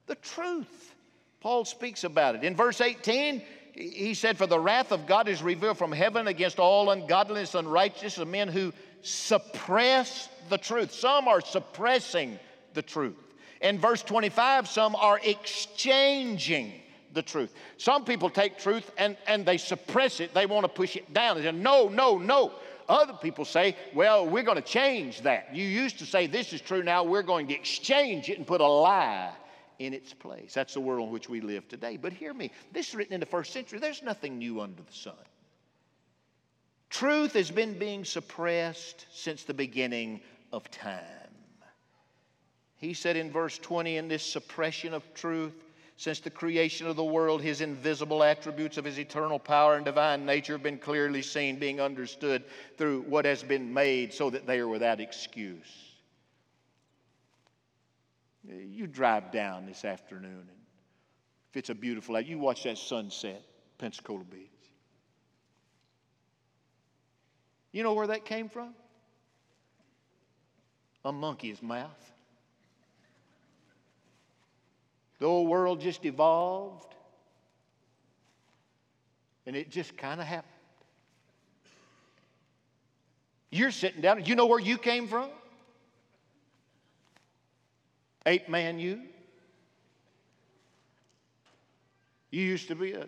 The 0.07 0.15
truth. 0.15 0.93
Paul 1.39 1.65
speaks 1.65 2.03
about 2.03 2.35
it. 2.35 2.43
In 2.43 2.55
verse 2.55 2.81
18, 2.81 3.43
he 3.73 4.13
said, 4.13 4.37
For 4.37 4.47
the 4.47 4.59
wrath 4.59 4.91
of 4.91 5.05
God 5.05 5.27
is 5.27 5.43
revealed 5.43 5.77
from 5.77 5.91
heaven 5.91 6.27
against 6.27 6.59
all 6.59 6.89
ungodliness 6.89 7.53
and 7.53 7.67
unrighteousness 7.67 8.17
of 8.17 8.27
men 8.27 8.47
who 8.47 8.73
suppress 9.01 10.29
the 10.49 10.57
truth. 10.57 10.91
Some 10.91 11.27
are 11.27 11.41
suppressing 11.41 12.39
the 12.73 12.81
truth. 12.81 13.24
In 13.65 13.79
verse 13.79 14.03
25, 14.03 14.67
some 14.67 14.95
are 14.95 15.19
exchanging 15.23 16.71
the 17.13 17.23
truth. 17.23 17.51
Some 17.77 18.05
people 18.05 18.29
take 18.29 18.59
truth 18.59 18.91
and, 18.95 19.17
and 19.25 19.43
they 19.43 19.57
suppress 19.57 20.19
it, 20.19 20.35
they 20.35 20.45
want 20.45 20.65
to 20.65 20.67
push 20.67 20.95
it 20.95 21.11
down. 21.15 21.37
They 21.37 21.43
say, 21.43 21.51
no, 21.51 21.87
no, 21.87 22.19
no. 22.19 22.51
Other 22.87 23.13
people 23.13 23.43
say, 23.43 23.75
well, 23.95 24.27
we're 24.27 24.43
going 24.43 24.61
to 24.61 24.69
change 24.69 25.21
that. 25.21 25.55
You 25.55 25.63
used 25.63 25.97
to 25.97 26.05
say 26.05 26.27
this 26.27 26.53
is 26.53 26.61
true, 26.61 26.83
now 26.83 27.03
we're 27.03 27.23
going 27.23 27.47
to 27.47 27.55
exchange 27.55 28.29
it 28.29 28.37
and 28.37 28.45
put 28.45 28.61
a 28.61 28.67
lie 28.67 29.31
in 29.79 29.95
its 29.95 30.13
place. 30.13 30.53
That's 30.53 30.75
the 30.75 30.81
world 30.81 31.07
in 31.07 31.11
which 31.11 31.27
we 31.27 31.41
live 31.41 31.67
today. 31.67 31.97
But 31.97 32.13
hear 32.13 32.35
me, 32.35 32.51
this 32.71 32.89
is 32.89 32.95
written 32.95 33.15
in 33.15 33.19
the 33.19 33.25
first 33.25 33.51
century. 33.51 33.79
There's 33.79 34.03
nothing 34.03 34.37
new 34.37 34.61
under 34.61 34.83
the 34.83 34.93
sun. 34.93 35.15
Truth 36.91 37.33
has 37.33 37.49
been 37.49 37.79
being 37.79 38.05
suppressed 38.05 39.07
since 39.11 39.43
the 39.43 39.55
beginning 39.55 40.21
of 40.53 40.69
time. 40.69 41.24
He 42.77 42.93
said 42.93 43.15
in 43.15 43.31
verse 43.31 43.57
20, 43.57 43.97
in 43.97 44.07
this 44.07 44.23
suppression 44.23 44.93
of 44.93 45.13
truth, 45.13 45.53
since 45.97 46.19
the 46.19 46.29
creation 46.29 46.87
of 46.87 46.97
the 46.97 47.03
world, 47.03 47.41
his 47.41 47.61
invisible 47.61 48.21
attributes 48.21 48.77
of 48.77 48.83
his 48.83 48.99
eternal 48.99 49.39
power 49.39 49.75
and 49.75 49.85
divine 49.85 50.25
nature 50.25 50.53
have 50.53 50.63
been 50.63 50.77
clearly 50.77 51.21
seen, 51.21 51.57
being 51.57 51.79
understood 51.79 52.43
through 52.77 53.03
what 53.03 53.23
has 53.23 53.43
been 53.43 53.73
made, 53.73 54.13
so 54.13 54.29
that 54.29 54.45
they 54.45 54.59
are 54.59 54.67
without 54.67 54.99
excuse. 54.99 55.93
You 58.43 58.87
drive 58.87 59.31
down 59.31 59.65
this 59.65 59.85
afternoon, 59.85 60.31
and 60.49 60.59
if 61.49 61.57
it's 61.57 61.69
a 61.69 61.75
beautiful 61.75 62.15
day, 62.15 62.27
you 62.27 62.37
watch 62.37 62.63
that 62.63 62.77
sunset, 62.77 63.41
Pensacola 63.77 64.23
Beach. 64.25 64.49
You 67.71 67.83
know 67.83 67.93
where 67.93 68.07
that 68.07 68.25
came 68.25 68.49
from? 68.49 68.73
A 71.05 71.11
monkey's 71.11 71.61
mouth. 71.61 72.11
The 75.25 75.31
old 75.31 75.49
world 75.49 75.81
just 75.81 76.05
evolved, 76.05 76.93
and 79.47 79.55
it 79.55 79.71
just 79.71 79.97
kind 79.97 80.21
of 80.21 80.27
happened. 80.27 80.53
You're 83.49 83.71
sitting 83.71 84.01
down, 84.01 84.23
you 84.25 84.35
know 84.35 84.45
where 84.45 84.59
you 84.59 84.77
came 84.77 85.07
from? 85.07 85.29
Ape 88.27 88.47
man, 88.49 88.77
you. 88.77 89.01
You 92.29 92.43
used 92.43 92.67
to 92.67 92.75
be 92.75 92.91
a. 92.91 93.07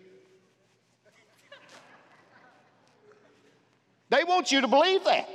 They 4.08 4.24
want 4.24 4.50
you 4.50 4.60
to 4.60 4.66
believe 4.66 5.04
that. 5.04 5.28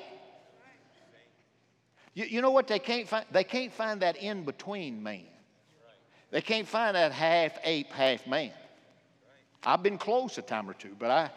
You, 2.13 2.25
you 2.25 2.41
know 2.41 2.51
what 2.51 2.67
they 2.67 2.79
can't 2.79 3.07
find? 3.07 3.25
They 3.31 3.45
can't 3.45 3.71
find 3.71 4.01
that 4.01 4.17
in 4.17 4.43
between 4.43 5.01
man. 5.01 5.27
They 6.33 6.41
can't 6.41 6.67
find 6.67 6.95
that 6.95 7.11
half 7.11 7.59
ape, 7.63 7.91
half 7.91 8.25
man. 8.25 8.49
I've 9.63 9.83
been 9.83 9.99
close 9.99 10.39
a 10.39 10.41
time 10.41 10.67
or 10.67 10.73
two, 10.73 10.95
but 10.97 11.11
I. 11.11 11.29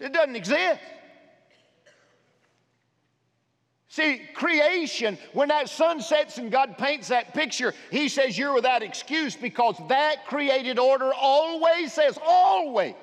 it 0.00 0.12
doesn't 0.12 0.34
exist. 0.34 0.80
See, 3.86 4.20
creation, 4.34 5.16
when 5.32 5.46
that 5.48 5.68
sun 5.68 6.00
sets 6.00 6.38
and 6.38 6.50
God 6.50 6.76
paints 6.76 7.06
that 7.06 7.32
picture, 7.32 7.72
He 7.92 8.08
says 8.08 8.36
you're 8.36 8.52
without 8.52 8.82
excuse 8.82 9.36
because 9.36 9.76
that 9.88 10.26
created 10.26 10.80
order 10.80 11.12
always 11.14 11.92
says, 11.92 12.18
always, 12.20 12.94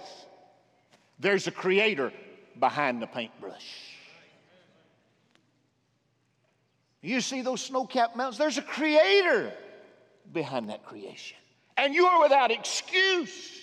there's 1.19 1.48
a 1.48 1.52
creator 1.52 2.12
behind 2.60 3.02
the 3.02 3.08
paintbrush. 3.08 3.92
You 7.04 7.20
see 7.20 7.42
those 7.42 7.62
snow 7.62 7.86
capped 7.86 8.16
mountains? 8.16 8.38
There's 8.38 8.58
a 8.58 8.63
creator 8.63 9.52
behind 10.32 10.70
that 10.70 10.86
creation. 10.86 11.38
And 11.76 11.94
you 11.94 12.06
are 12.06 12.22
without 12.24 12.50
excuse. 12.50 13.60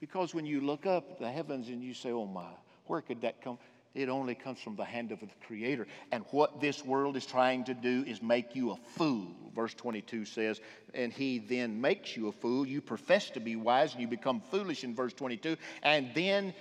Because 0.00 0.34
when 0.34 0.46
you 0.46 0.62
look 0.62 0.86
up 0.86 1.10
at 1.12 1.18
the 1.18 1.30
heavens 1.30 1.68
and 1.68 1.82
you 1.82 1.92
say, 1.92 2.12
oh 2.12 2.26
my, 2.26 2.48
where 2.86 3.02
could 3.02 3.20
that 3.20 3.42
come? 3.42 3.58
It 3.94 4.08
only 4.08 4.34
comes 4.34 4.60
from 4.60 4.76
the 4.76 4.84
hand 4.84 5.12
of 5.12 5.20
the 5.20 5.26
Creator. 5.46 5.86
And 6.12 6.24
what 6.30 6.60
this 6.60 6.84
world 6.84 7.16
is 7.16 7.26
trying 7.26 7.64
to 7.64 7.74
do 7.74 8.04
is 8.06 8.22
make 8.22 8.54
you 8.54 8.70
a 8.70 8.76
fool. 8.76 9.26
Verse 9.54 9.74
22 9.74 10.24
says, 10.24 10.60
And 10.94 11.12
he 11.12 11.38
then 11.38 11.80
makes 11.80 12.16
you 12.16 12.28
a 12.28 12.32
fool. 12.32 12.66
You 12.66 12.80
profess 12.80 13.30
to 13.30 13.40
be 13.40 13.56
wise 13.56 13.92
and 13.92 14.00
you 14.00 14.06
become 14.06 14.40
foolish 14.40 14.84
in 14.84 14.94
verse 14.94 15.14
22. 15.14 15.56
And 15.82 16.10
then 16.14 16.54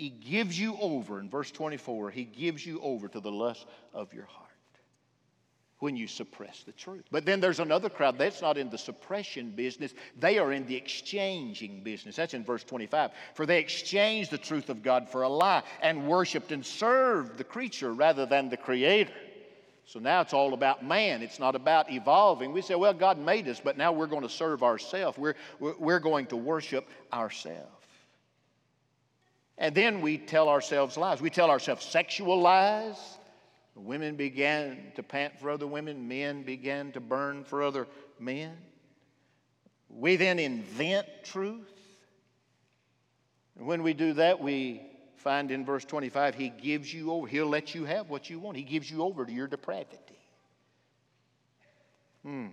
he 0.00 0.08
gives 0.08 0.58
you 0.58 0.78
over. 0.80 1.20
In 1.20 1.28
verse 1.28 1.50
24, 1.50 2.10
he 2.10 2.24
gives 2.24 2.64
you 2.64 2.80
over 2.80 3.06
to 3.06 3.20
the 3.20 3.30
lust 3.30 3.66
of 3.92 4.14
your 4.14 4.24
heart 4.24 4.48
when 5.80 5.94
you 5.94 6.06
suppress 6.06 6.62
the 6.62 6.72
truth. 6.72 7.04
But 7.10 7.26
then 7.26 7.38
there's 7.38 7.60
another 7.60 7.90
crowd 7.90 8.16
that's 8.16 8.40
not 8.40 8.56
in 8.56 8.70
the 8.70 8.78
suppression 8.78 9.50
business, 9.50 9.92
they 10.18 10.38
are 10.38 10.52
in 10.52 10.66
the 10.66 10.74
exchanging 10.74 11.82
business. 11.82 12.16
That's 12.16 12.32
in 12.32 12.44
verse 12.44 12.64
25. 12.64 13.10
For 13.34 13.44
they 13.44 13.58
exchanged 13.58 14.30
the 14.30 14.38
truth 14.38 14.70
of 14.70 14.82
God 14.82 15.06
for 15.06 15.22
a 15.22 15.28
lie 15.28 15.64
and 15.82 16.08
worshiped 16.08 16.50
and 16.50 16.64
served 16.64 17.36
the 17.36 17.44
creature 17.44 17.92
rather 17.92 18.24
than 18.24 18.48
the 18.48 18.56
creator. 18.56 19.12
So 19.84 19.98
now 19.98 20.22
it's 20.22 20.32
all 20.32 20.54
about 20.54 20.82
man. 20.82 21.20
It's 21.20 21.38
not 21.38 21.54
about 21.54 21.92
evolving. 21.92 22.52
We 22.52 22.62
say, 22.62 22.74
well, 22.74 22.94
God 22.94 23.18
made 23.18 23.46
us, 23.48 23.60
but 23.62 23.76
now 23.76 23.92
we're 23.92 24.06
going 24.06 24.22
to 24.22 24.30
serve 24.30 24.62
ourselves. 24.62 25.18
We're, 25.18 25.34
we're 25.58 26.00
going 26.00 26.24
to 26.26 26.36
worship 26.36 26.88
ourselves. 27.12 27.79
And 29.60 29.74
then 29.74 30.00
we 30.00 30.16
tell 30.16 30.48
ourselves 30.48 30.96
lies. 30.96 31.20
We 31.20 31.28
tell 31.28 31.50
ourselves 31.50 31.84
sexual 31.84 32.40
lies. 32.40 32.96
Women 33.76 34.16
began 34.16 34.92
to 34.96 35.02
pant 35.02 35.38
for 35.38 35.50
other 35.50 35.66
women, 35.66 36.08
men 36.08 36.42
began 36.42 36.92
to 36.92 37.00
burn 37.00 37.44
for 37.44 37.62
other 37.62 37.86
men. 38.18 38.56
We 39.90 40.16
then 40.16 40.38
invent 40.38 41.06
truth. 41.24 41.70
And 43.58 43.66
when 43.66 43.82
we 43.82 43.92
do 43.92 44.14
that, 44.14 44.40
we 44.40 44.82
find 45.16 45.50
in 45.50 45.64
verse 45.64 45.84
25, 45.84 46.34
He 46.34 46.48
gives 46.48 46.92
you 46.92 47.12
over, 47.12 47.26
He'll 47.26 47.46
let 47.46 47.74
you 47.74 47.84
have 47.84 48.08
what 48.08 48.30
you 48.30 48.38
want. 48.38 48.56
He 48.56 48.62
gives 48.62 48.90
you 48.90 49.02
over 49.02 49.26
to 49.26 49.32
your 49.32 49.46
depravity. 49.46 49.98
Hmm. 52.22 52.48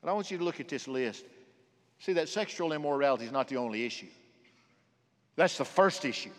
But 0.00 0.10
I 0.10 0.12
want 0.12 0.30
you 0.30 0.38
to 0.38 0.44
look 0.44 0.60
at 0.60 0.68
this 0.68 0.86
list. 0.86 1.24
See, 1.98 2.12
that 2.14 2.28
sexual 2.28 2.72
immorality 2.72 3.24
is 3.24 3.32
not 3.32 3.48
the 3.48 3.56
only 3.56 3.84
issue. 3.84 4.06
That's 5.36 5.58
the 5.58 5.64
first 5.64 6.04
issue. 6.04 6.30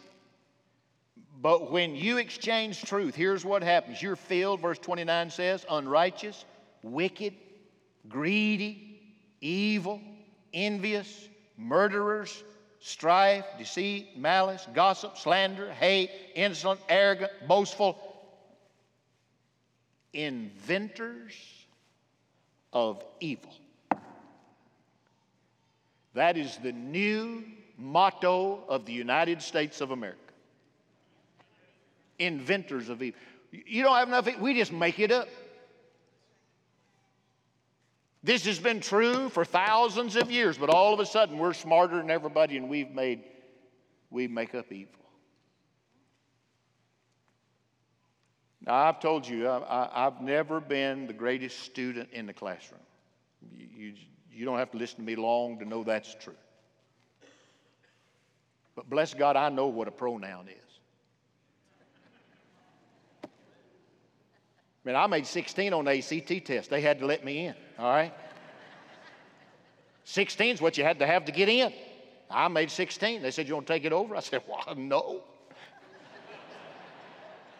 But 1.42 1.72
when 1.72 1.96
you 1.96 2.18
exchange 2.18 2.84
truth, 2.84 3.16
here's 3.16 3.44
what 3.44 3.64
happens. 3.64 4.02
You're 4.02 4.16
filled, 4.16 4.60
verse 4.60 4.78
29 4.78 5.32
says, 5.32 5.66
unrighteous, 5.70 6.46
wicked, 6.84 7.34
greedy, 8.08 9.02
evil, 9.42 10.00
envious, 10.54 11.30
murderers, 11.58 12.44
strife, 12.80 13.46
deceit, 13.58 14.18
malice, 14.18 14.68
gossip, 14.74 15.18
slander, 15.18 15.72
hate, 15.72 16.12
insolent, 16.36 16.80
arrogant, 16.90 17.32
boastful, 17.48 17.98
inventors 20.14 21.34
of 22.74 23.04
evil. 23.20 23.54
That 26.14 26.38
is 26.38 26.58
the 26.58 26.74
new 26.74 27.44
motto 27.82 28.64
of 28.70 28.86
the 28.86 28.94
United 28.94 29.42
States 29.42 29.82
of 29.82 29.92
America 29.92 30.18
inventors 32.22 32.90
of 32.90 33.02
evil. 33.02 33.20
You 33.52 33.84
don't 33.84 33.96
have 33.96 34.08
enough, 34.08 34.40
we 34.40 34.54
just 34.54 34.72
make 34.72 35.00
it 35.00 35.12
up. 35.12 35.28
This 38.24 38.46
has 38.46 38.60
been 38.60 38.80
true 38.80 39.30
for 39.30 39.44
thousands 39.44 40.16
of 40.16 40.30
years, 40.30 40.58
but 40.58 40.70
all 40.70 40.94
of 40.94 41.00
a 41.00 41.06
sudden 41.06 41.40
we're 41.40 41.54
smarter 41.54 41.98
than 41.98 42.12
everybody 42.12 42.56
and 42.56 42.70
we've 42.70 42.92
made, 42.92 43.24
we 44.12 44.28
make 44.28 44.54
up 44.54 44.72
evil. 44.72 44.94
Now, 48.64 48.76
I've 48.76 49.00
told 49.00 49.28
you, 49.28 49.50
I, 49.50 49.90
have 50.04 50.22
never 50.22 50.60
been 50.60 51.08
the 51.08 51.14
greatest 51.14 51.62
student 51.62 52.10
in 52.12 52.28
the 52.28 52.34
classroom. 52.34 52.80
You, 53.58 53.68
you, 53.76 53.94
you 54.32 54.46
don't 54.46 54.60
have 54.60 54.70
to 54.72 54.78
listen 54.78 54.98
to 54.98 55.04
me 55.04 55.16
long 55.16 55.58
to 55.58 55.66
know 55.66 55.84
that's 55.84 56.14
true. 56.14 56.36
But 58.82 58.90
bless 58.90 59.14
God, 59.14 59.36
I 59.36 59.50
know 59.50 59.68
what 59.68 59.88
a 59.88 59.92
pronoun 59.92 60.48
is. 60.48 60.80
I 63.24 63.28
mean, 64.84 64.96
I 64.96 65.06
made 65.06 65.28
16 65.28 65.72
on 65.72 65.86
the 65.86 66.00
ACT 66.00 66.48
test. 66.48 66.72
They 66.72 66.82
had 66.82 66.98
to 66.98 67.06
let 67.06 67.24
me 67.24 67.46
in, 67.46 67.54
all 67.78 67.92
right? 67.92 68.12
16 70.06 70.56
is 70.56 70.62
what 70.64 70.80
you 70.80 70.84
had 70.84 70.98
to 70.98 71.06
have 71.06 71.26
to 71.26 71.32
get 71.32 71.48
in. 71.48 71.72
I 72.28 72.48
made 72.48 72.72
16. 72.72 73.22
They 73.22 73.30
said, 73.30 73.48
You 73.48 73.54
want 73.54 73.68
to 73.68 73.74
take 73.74 73.86
it 73.86 73.94
over? 73.94 74.16
I 74.16 74.20
said, 74.20 74.42
Well, 74.50 74.76
no. 74.76 75.22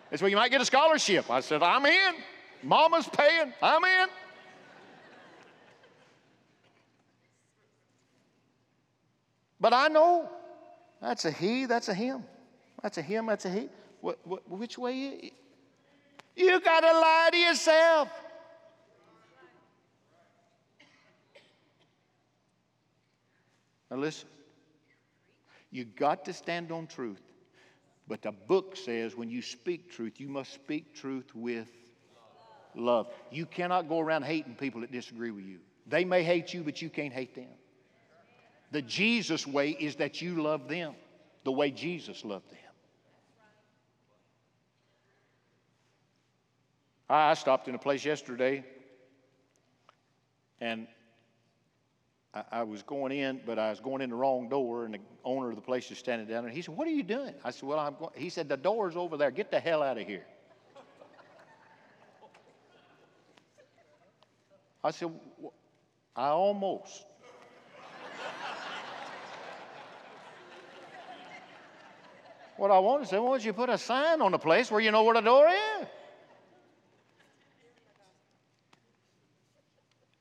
They 0.10 0.18
said, 0.18 0.24
Well, 0.24 0.32
you 0.32 0.38
might 0.38 0.50
get 0.50 0.60
a 0.62 0.66
scholarship. 0.66 1.30
I 1.30 1.42
said, 1.42 1.62
I'm 1.62 1.86
in. 1.86 2.16
Mama's 2.64 3.08
paying. 3.08 3.54
I'm 3.62 3.84
in. 3.84 4.08
But 9.60 9.74
I 9.74 9.88
know 9.88 10.28
that's 11.02 11.26
a 11.26 11.32
he, 11.32 11.66
that's 11.66 11.90
a 11.90 11.94
him. 11.94 12.24
That's 12.82 12.98
a 12.98 13.02
him, 13.02 13.26
that's 13.26 13.46
a 13.46 13.50
he. 13.50 13.70
What, 14.02 14.20
what, 14.24 14.50
which 14.50 14.78
way? 14.78 15.32
You 16.36 16.60
got 16.62 16.82
to 16.82 16.88
lie 16.88 17.30
to 17.32 17.38
yourself. 17.38 18.10
Now, 23.90 23.98
listen. 23.98 24.28
You 25.72 25.86
got 25.86 26.26
to 26.26 26.34
stand 26.34 26.72
on 26.72 26.88
truth. 26.88 27.22
But 28.08 28.22
the 28.22 28.32
book 28.32 28.76
says 28.76 29.16
when 29.16 29.30
you 29.30 29.42
speak 29.42 29.92
truth, 29.92 30.20
you 30.20 30.28
must 30.28 30.54
speak 30.54 30.94
truth 30.94 31.34
with 31.34 31.70
love. 32.76 33.08
You 33.32 33.46
cannot 33.46 33.88
go 33.88 34.00
around 34.00 34.24
hating 34.24 34.56
people 34.56 34.82
that 34.82 34.92
disagree 34.92 35.32
with 35.32 35.46
you. 35.46 35.60
They 35.88 36.04
may 36.04 36.24
hate 36.24 36.54
you, 36.54 36.64
but 36.64 36.82
you 36.82 36.90
can't 36.90 37.14
hate 37.14 37.36
them. 37.36 37.48
The 38.72 38.82
Jesus 38.82 39.46
way 39.46 39.72
is 39.72 39.98
that 39.98 40.22
you 40.22 40.42
love 40.42 40.68
them 40.68 40.96
the 41.44 41.52
way 41.52 41.72
Jesus 41.72 42.24
loved 42.24 42.50
them. 42.50 42.58
I 47.10 47.34
stopped 47.34 47.68
in 47.68 47.76
a 47.76 47.80
place 47.80 48.06
yesterday 48.06 48.64
and 50.62 50.88
I, 52.34 52.64
was 52.64 52.82
going 52.82 53.12
in, 53.12 53.42
but 53.46 53.60
I 53.60 53.70
was 53.72 53.82
going 53.82 54.02
in 54.02 54.10
the 54.10 54.16
wrong 54.16 54.48
door, 54.48 54.86
and 54.86 54.94
the 54.94 55.00
owner 55.26 55.50
of 55.50 55.56
the 55.58 55.62
place 55.62 55.92
is 55.92 55.98
standing 55.98 56.28
down 56.28 56.46
there. 56.46 56.54
He 56.54 56.62
said, 56.62 56.78
What 56.78 56.88
are 56.88 56.92
you 56.92 57.04
doing? 57.04 57.34
I 57.44 57.52
said, 57.52 57.64
Well, 57.64 57.78
I'm 57.78 57.96
going. 57.96 58.12
He 58.16 58.30
said, 58.30 58.48
The 58.48 58.56
door's 58.56 58.96
over 58.96 59.18
there. 59.18 59.32
Get 59.32 59.52
the 59.52 59.60
hell 59.60 59.84
out 59.84 59.98
of 59.98 60.08
here. 60.08 60.26
I 64.82 64.92
said, 64.92 65.12
I 66.16 66.28
almost. 66.30 67.06
What 72.62 72.70
I 72.70 72.78
want 72.78 73.02
to 73.02 73.10
say, 73.10 73.18
why 73.18 73.32
don't 73.32 73.44
you 73.44 73.54
put 73.54 73.72
a 73.72 73.78
sign 73.80 74.22
on 74.22 74.34
the 74.34 74.38
place 74.38 74.70
where 74.70 74.80
you 74.80 74.92
know 74.92 75.02
where 75.02 75.16
the 75.16 75.22
door 75.22 75.48
is? 75.48 75.88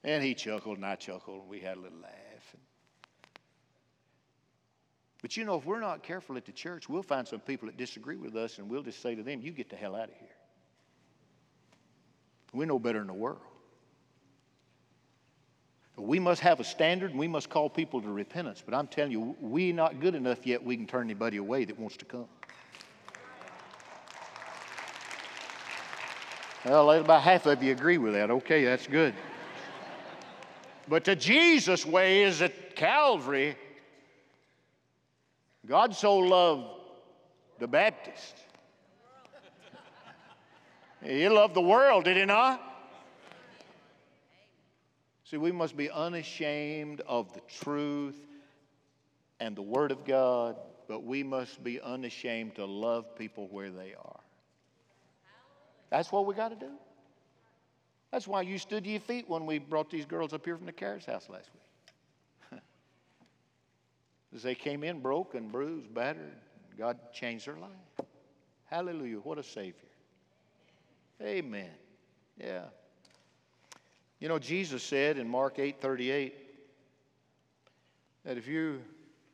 And 0.03 0.25
he 0.25 0.35
chuckled 0.35 0.79
and 0.79 0.87
I 0.87 0.95
chuckled 0.95 1.43
and 1.43 1.51
we 1.51 1.61
had 1.61 1.77
a 1.77 1.81
little 1.81 1.99
laugh. 1.99 2.57
But 5.21 5.37
you 5.37 5.45
know, 5.45 5.57
if 5.57 5.67
we're 5.67 5.81
not 5.81 6.03
careful 6.03 6.39
at 6.39 6.47
the 6.47 6.53
church, 6.53 6.89
we'll 6.89 7.03
find 7.03 7.29
some 7.29 7.41
people 7.41 7.67
that 7.67 7.77
disagree 7.77 8.17
with 8.17 8.35
us 8.35 8.57
and 8.57 8.71
we'll 8.71 8.85
just 8.85 9.03
say 9.03 9.15
to 9.15 9.23
them, 9.23 9.43
You 9.43 9.53
get 9.53 9.69
the 9.69 9.77
hell 9.77 9.95
out 9.95 10.09
of 10.09 10.15
here. 10.19 10.29
We 12.55 12.65
know 12.65 12.79
better 12.79 13.01
than 13.01 13.09
the 13.09 13.13
world. 13.13 13.50
We 16.11 16.19
must 16.19 16.41
have 16.41 16.59
a 16.59 16.65
standard 16.65 17.13
and 17.13 17.21
we 17.21 17.29
must 17.29 17.49
call 17.49 17.71
people 17.71 18.03
to 18.03 18.09
repentance. 18.09 18.65
But 18.67 18.75
I'm 18.75 18.89
telling 18.89 19.13
you, 19.13 19.37
we're 19.39 19.73
not 19.73 20.01
good 20.01 20.17
enough 20.17 20.45
yet 20.45 20.61
we 20.61 20.77
can 20.77 20.85
turn 20.85 21.05
anybody 21.05 21.37
away 21.37 21.65
that 21.65 21.79
wants 21.79 21.97
to 21.99 22.05
come. 22.05 22.27
Well, 26.65 26.91
about 26.91 27.23
half 27.23 27.47
of 27.47 27.63
you 27.63 27.71
agree 27.71 27.99
with 27.99 28.15
that. 28.15 28.29
Okay, 28.29 28.65
that's 28.65 28.89
good. 28.89 29.15
But 30.89 31.05
the 31.05 31.15
Jesus 31.15 31.87
way 31.87 32.25
is 32.25 32.43
at 32.43 32.75
Calvary. 32.75 33.57
God 35.65 35.95
so 35.95 36.17
loved 36.17 36.67
the 37.61 37.69
Baptist. 37.69 38.35
He 41.05 41.29
loved 41.29 41.55
the 41.55 41.63
world, 41.63 42.03
did 42.03 42.17
he 42.17 42.25
not? 42.25 42.70
See, 45.31 45.37
we 45.37 45.53
must 45.53 45.77
be 45.77 45.89
unashamed 45.89 47.03
of 47.07 47.33
the 47.33 47.41
truth 47.63 48.17
and 49.39 49.55
the 49.55 49.63
Word 49.63 49.93
of 49.93 50.05
God, 50.05 50.57
but 50.89 51.05
we 51.05 51.23
must 51.23 51.63
be 51.63 51.81
unashamed 51.81 52.57
to 52.57 52.65
love 52.65 53.15
people 53.17 53.47
where 53.49 53.71
they 53.71 53.95
are. 53.95 54.21
That's 55.89 56.11
what 56.11 56.27
we 56.27 56.35
got 56.35 56.49
to 56.49 56.57
do. 56.57 56.73
That's 58.11 58.27
why 58.27 58.43
you 58.43 58.59
stood 58.59 58.83
to 58.83 58.91
your 58.91 58.99
feet 58.99 59.29
when 59.29 59.47
we 59.47 59.59
brought 59.59 59.89
these 59.89 60.05
girls 60.05 60.33
up 60.33 60.45
here 60.45 60.57
from 60.57 60.67
the 60.67 60.73
carriage 60.73 61.05
house 61.05 61.29
last 61.29 61.49
week. 61.55 62.61
As 64.35 64.43
they 64.43 64.57
came 64.57 64.83
in 64.83 64.99
broken, 64.99 65.49
bruised, 65.49 65.95
battered, 65.95 66.35
God 66.77 66.99
changed 67.13 67.47
their 67.47 67.57
life. 67.57 68.09
Hallelujah. 68.65 69.19
What 69.19 69.39
a 69.39 69.45
Savior. 69.45 69.75
Amen. 71.23 71.71
Yeah. 72.37 72.65
You 74.21 74.29
know, 74.29 74.39
Jesus 74.39 74.83
said 74.83 75.19
in 75.19 75.29
Mark 75.29 75.59
8 75.59 75.81
38 75.81 76.35
that 78.25 78.37
if 78.37 78.47
you 78.47 78.83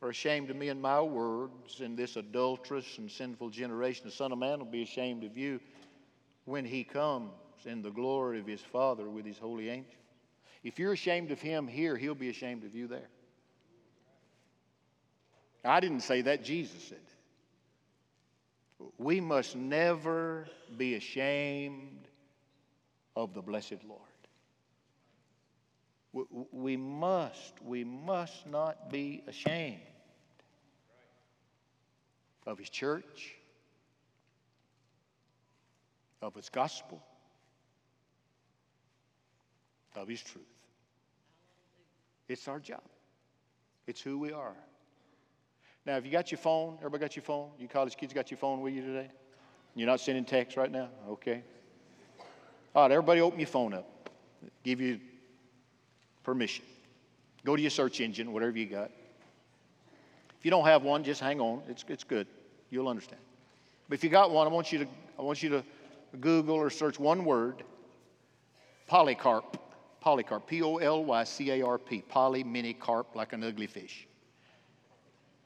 are 0.01 0.11
ashamed 0.11 0.49
of 0.51 0.57
me 0.57 0.69
and 0.69 0.81
my 0.81 1.01
words 1.01 1.81
in 1.81 1.97
this 1.97 2.15
adulterous 2.17 2.99
and 2.99 3.11
sinful 3.11 3.51
generation, 3.51 4.05
the 4.07 4.13
Son 4.13 4.31
of 4.31 4.39
Man 4.39 4.61
will 4.61 4.67
be 4.67 4.83
ashamed 4.83 5.25
of 5.25 5.37
you 5.37 5.61
when 6.45 6.65
he 6.65 6.85
comes 6.85 7.33
in 7.65 7.83
the 7.83 7.91
glory 7.91 8.39
of 8.39 8.47
his 8.47 8.61
Father 8.61 9.11
with 9.11 9.27
his 9.27 9.39
holy 9.39 9.69
angels. 9.69 9.93
If 10.63 10.79
you're 10.79 10.93
ashamed 10.93 11.33
of 11.33 11.41
him 11.41 11.67
here, 11.67 11.97
he'll 11.97 12.15
be 12.15 12.29
ashamed 12.29 12.65
of 12.65 12.75
you 12.75 12.87
there. 12.87 13.09
I 15.65 15.81
didn't 15.81 16.01
say 16.03 16.23
that, 16.23 16.45
Jesus 16.45 16.81
said 16.85 17.01
that. 18.79 18.93
We 18.99 19.21
must 19.21 19.57
never 19.57 20.47
be 20.77 20.95
ashamed 20.95 22.07
of 23.17 23.35
the 23.35 23.43
blessed 23.43 23.83
Lord. 23.89 24.06
We 26.53 26.77
must, 26.77 27.55
we 27.65 27.85
must 27.85 28.47
not 28.47 28.91
be 28.91 29.23
ashamed 29.27 29.81
of 32.47 32.59
His 32.59 32.71
church, 32.71 33.35
of 36.23 36.35
His 36.35 36.49
gospel, 36.49 37.03
of 39.95 40.09
His 40.09 40.23
truth. 40.23 40.45
It's 42.29 42.49
our 42.49 42.61
job, 42.61 42.83
it's 43.87 44.01
who 44.01 44.19
we 44.19 44.33
are. 44.33 44.55
Now, 45.85 45.97
if 45.97 46.05
you 46.05 46.11
got 46.11 46.33
your 46.33 46.39
phone? 46.39 46.77
Everybody 46.79 47.01
got 47.01 47.15
your 47.15 47.23
phone? 47.23 47.51
You 47.61 47.69
college 47.69 47.97
kids 47.97 48.13
got 48.13 48.31
your 48.31 48.39
phone 48.39 48.61
with 48.61 48.75
you 48.75 48.83
today? 48.83 49.09
You're 49.77 49.87
not 49.87 50.01
sending 50.01 50.25
text 50.25 50.57
right 50.57 50.71
now? 50.71 50.89
Okay. 51.11 51.43
All 52.75 52.83
right, 52.83 52.91
everybody 52.91 53.21
open 53.21 53.39
your 53.39 53.47
phone 53.47 53.73
up. 53.73 54.11
Give 54.65 54.81
you 54.81 54.99
permission. 56.27 56.65
Go 57.45 57.55
to 57.55 57.63
your 57.63 57.71
search 57.71 58.01
engine, 58.01 58.33
whatever 58.33 58.59
you 58.59 58.67
got. 58.67 58.91
If 60.37 60.45
you 60.45 60.51
don't 60.51 60.65
have 60.65 60.83
one, 60.83 61.05
just 61.05 61.21
hang 61.21 61.41
on. 61.41 61.63
It's, 61.69 61.85
it's 61.89 62.03
good. 62.03 62.27
You'll 62.69 62.89
understand. 62.89 63.23
But 63.89 63.95
if 63.95 64.05
you 64.05 64.11
got 64.11 64.33
one, 64.33 64.45
I 64.45 64.51
want 64.51 64.73
you 64.73 64.81
to, 64.81 64.87
I 65.17 65.23
want 65.23 65.41
you 65.41 65.51
to 65.51 65.65
Google 66.21 66.57
or 66.57 66.69
search 66.69 66.99
one 66.99 67.25
word 67.25 67.63
Polycarp. 68.89 69.57
Polycarp. 70.01 70.49
P 70.49 70.63
O 70.63 70.79
L 70.79 71.05
Y 71.05 71.25
C 71.25 71.53
A 71.53 71.63
R 71.65 71.79
P. 71.79 72.03
Poly, 72.03 72.43
mini 72.43 72.75
carp, 72.75 73.15
like 73.15 73.33
an 73.33 73.45
ugly 73.45 73.69
fish. 73.69 74.09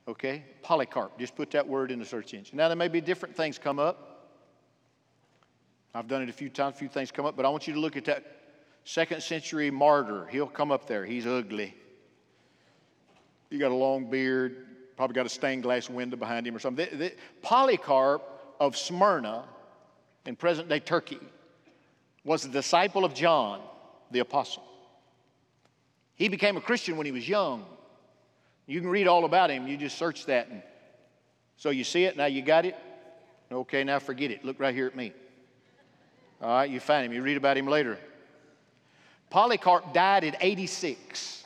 Okay? 0.09 0.45
Polycarp. 0.63 1.19
Just 1.19 1.37
put 1.37 1.51
that 1.51 1.69
word 1.69 1.91
in 1.91 1.99
the 1.99 2.07
search 2.07 2.33
engine. 2.33 2.57
Now, 2.57 2.69
there 2.69 2.77
may 2.77 2.89
be 2.89 3.03
different 3.03 3.37
things 3.37 3.59
come 3.59 3.79
up. 3.79 4.31
I've 5.95 6.09
done 6.09 6.23
it 6.23 6.31
a 6.31 6.33
few 6.33 6.49
times, 6.49 6.77
a 6.77 6.79
few 6.79 6.89
things 6.89 7.11
come 7.11 7.27
up, 7.27 7.37
but 7.37 7.45
I 7.45 7.51
want 7.51 7.67
you 7.67 7.75
to 7.75 7.81
look 7.81 7.97
at 7.97 8.07
that 8.07 8.40
second 8.85 9.23
century 9.23 9.71
martyr. 9.71 10.27
He'll 10.31 10.47
come 10.47 10.73
up 10.73 10.87
there. 10.87 11.05
He's 11.05 11.27
ugly. 11.27 11.75
He 13.51 13.59
got 13.59 13.73
a 13.73 13.75
long 13.75 14.09
beard, 14.09 14.67
probably 14.97 15.15
got 15.15 15.27
a 15.27 15.31
stained 15.31 15.63
glass 15.63 15.91
window 15.91 16.17
behind 16.17 16.47
him 16.47 16.55
or 16.55 16.59
something. 16.59 16.87
The, 16.91 16.97
the, 16.97 17.13
Polycarp 17.43 18.23
of 18.61 18.77
Smyrna 18.77 19.45
in 20.27 20.37
present 20.37 20.69
day 20.69 20.81
Turkey 20.81 21.21
was 22.25 22.45
a 22.45 22.49
disciple 22.49 23.05
of 23.05 23.15
John 23.15 23.61
the 24.11 24.21
Apostle. 24.21 24.63
He 26.15 26.29
became 26.29 26.57
a 26.57 26.61
Christian 26.61 26.97
when 26.97 27.07
he 27.07 27.13
was 27.13 27.29
young. 27.29 27.65
You 28.67 28.81
can 28.81 28.91
read 28.91 29.09
all 29.09 29.25
about 29.25 29.51
him. 29.51 29.67
You 29.67 29.77
just 29.77 29.97
search 29.99 30.27
that. 30.27 30.49
And 30.49 30.63
so 31.57 31.71
you 31.71 31.83
see 31.83 32.05
it. 32.05 32.17
Now 32.17 32.27
you 32.27 32.43
got 32.43 32.67
it. 32.67 32.77
Okay, 33.51 33.83
now 33.85 33.99
forget 33.99 34.31
it. 34.31 34.45
Look 34.45 34.61
right 34.61 34.75
here 34.75 34.87
at 34.87 34.95
me. 34.95 35.13
All 36.41 36.49
right, 36.49 36.71
you 36.71 36.79
find 36.79 37.07
him. 37.07 37.13
You 37.13 37.23
read 37.23 37.37
about 37.37 37.57
him 37.57 37.67
later. 37.67 37.99
Polycarp 39.31 39.95
died 39.95 40.25
at 40.25 40.37
86 40.41 41.45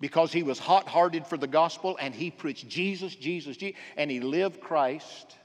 because 0.00 0.32
he 0.32 0.42
was 0.42 0.58
hot 0.58 0.88
hearted 0.88 1.26
for 1.26 1.36
the 1.36 1.46
gospel 1.46 1.98
and 2.00 2.14
he 2.14 2.30
preached 2.30 2.68
Jesus, 2.68 3.14
Jesus, 3.14 3.56
Jesus, 3.56 3.78
and 3.96 4.10
he 4.10 4.20
lived 4.20 4.60
Christ. 4.60 5.36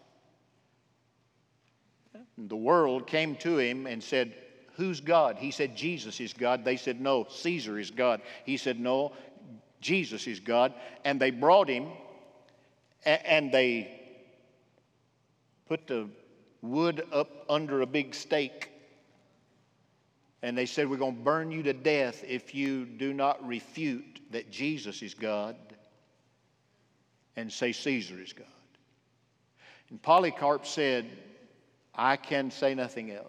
The 2.37 2.55
world 2.55 3.05
came 3.05 3.35
to 3.37 3.57
him 3.57 3.85
and 3.85 4.01
said, 4.01 4.33
Who's 4.75 4.99
God? 4.99 5.37
He 5.37 5.51
said, 5.51 5.75
Jesus 5.75 6.19
is 6.19 6.33
God. 6.33 6.65
They 6.65 6.77
said, 6.77 6.99
No, 6.99 7.27
Caesar 7.29 7.77
is 7.77 7.91
God. 7.91 8.21
He 8.45 8.57
said, 8.57 8.79
No, 8.79 9.13
Jesus 9.81 10.25
is 10.27 10.39
God. 10.39 10.73
And 11.03 11.19
they 11.19 11.31
brought 11.31 11.69
him 11.69 11.87
and 13.05 13.51
they 13.51 14.01
put 15.67 15.87
the 15.87 16.09
wood 16.61 17.05
up 17.11 17.29
under 17.49 17.81
a 17.81 17.85
big 17.85 18.15
stake. 18.15 18.71
And 20.45 20.55
they 20.55 20.67
said, 20.67 20.87
We're 20.87 20.97
going 20.97 21.15
to 21.15 21.23
burn 21.23 21.49
you 21.49 21.63
to 21.63 21.73
death 21.73 22.23
if 22.23 22.53
you 22.53 22.85
do 22.85 23.13
not 23.13 23.43
refute 23.47 24.19
that 24.29 24.51
Jesus 24.51 25.01
is 25.01 25.15
God 25.15 25.55
and 27.35 27.51
say 27.51 27.71
Caesar 27.71 28.21
is 28.21 28.31
God. 28.31 28.45
And 29.89 29.99
Polycarp 29.99 30.67
said, 30.67 31.07
I 31.95 32.15
can 32.15 32.51
say 32.51 32.75
nothing 32.75 33.09
else. 33.09 33.25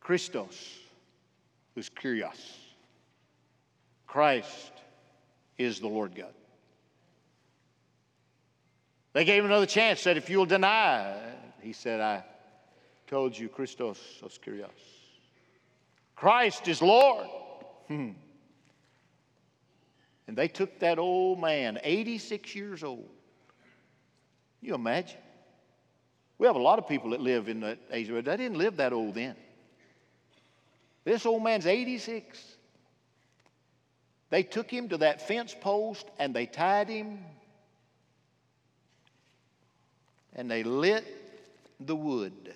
Christos 0.00 0.78
is 1.76 1.90
Kyrios. 1.90 2.56
Christ 4.06 4.72
is 5.58 5.80
the 5.80 5.88
Lord 5.88 6.14
God. 6.14 6.32
They 9.12 9.26
gave 9.26 9.40
him 9.40 9.50
another 9.50 9.66
chance, 9.66 10.00
said, 10.00 10.16
If 10.16 10.30
you'll 10.30 10.46
deny, 10.46 11.14
he 11.60 11.74
said, 11.74 12.00
I 12.00 12.24
told 13.12 13.36
you, 13.38 13.46
Christos 13.46 13.98
os 14.24 14.38
Kyrios. 14.38 14.70
Christ 16.16 16.66
is 16.66 16.80
Lord. 16.80 17.26
Hmm. 17.86 18.12
And 20.26 20.34
they 20.34 20.48
took 20.48 20.78
that 20.78 20.98
old 20.98 21.38
man, 21.38 21.78
86 21.84 22.54
years 22.54 22.82
old. 22.82 23.10
you 24.62 24.74
imagine? 24.74 25.18
We 26.38 26.46
have 26.46 26.56
a 26.56 26.62
lot 26.62 26.78
of 26.78 26.88
people 26.88 27.10
that 27.10 27.20
live 27.20 27.50
in 27.50 27.60
that 27.60 27.78
age, 27.90 28.08
but 28.08 28.24
they 28.24 28.36
didn't 28.38 28.56
live 28.56 28.78
that 28.78 28.94
old 28.94 29.14
then. 29.14 29.36
This 31.04 31.26
old 31.26 31.44
man's 31.44 31.66
86. 31.66 32.42
They 34.30 34.42
took 34.42 34.70
him 34.70 34.88
to 34.88 34.96
that 34.96 35.28
fence 35.28 35.54
post 35.60 36.06
and 36.18 36.34
they 36.34 36.46
tied 36.46 36.88
him 36.88 37.18
and 40.34 40.50
they 40.50 40.62
lit 40.62 41.04
the 41.78 41.94
wood. 41.94 42.54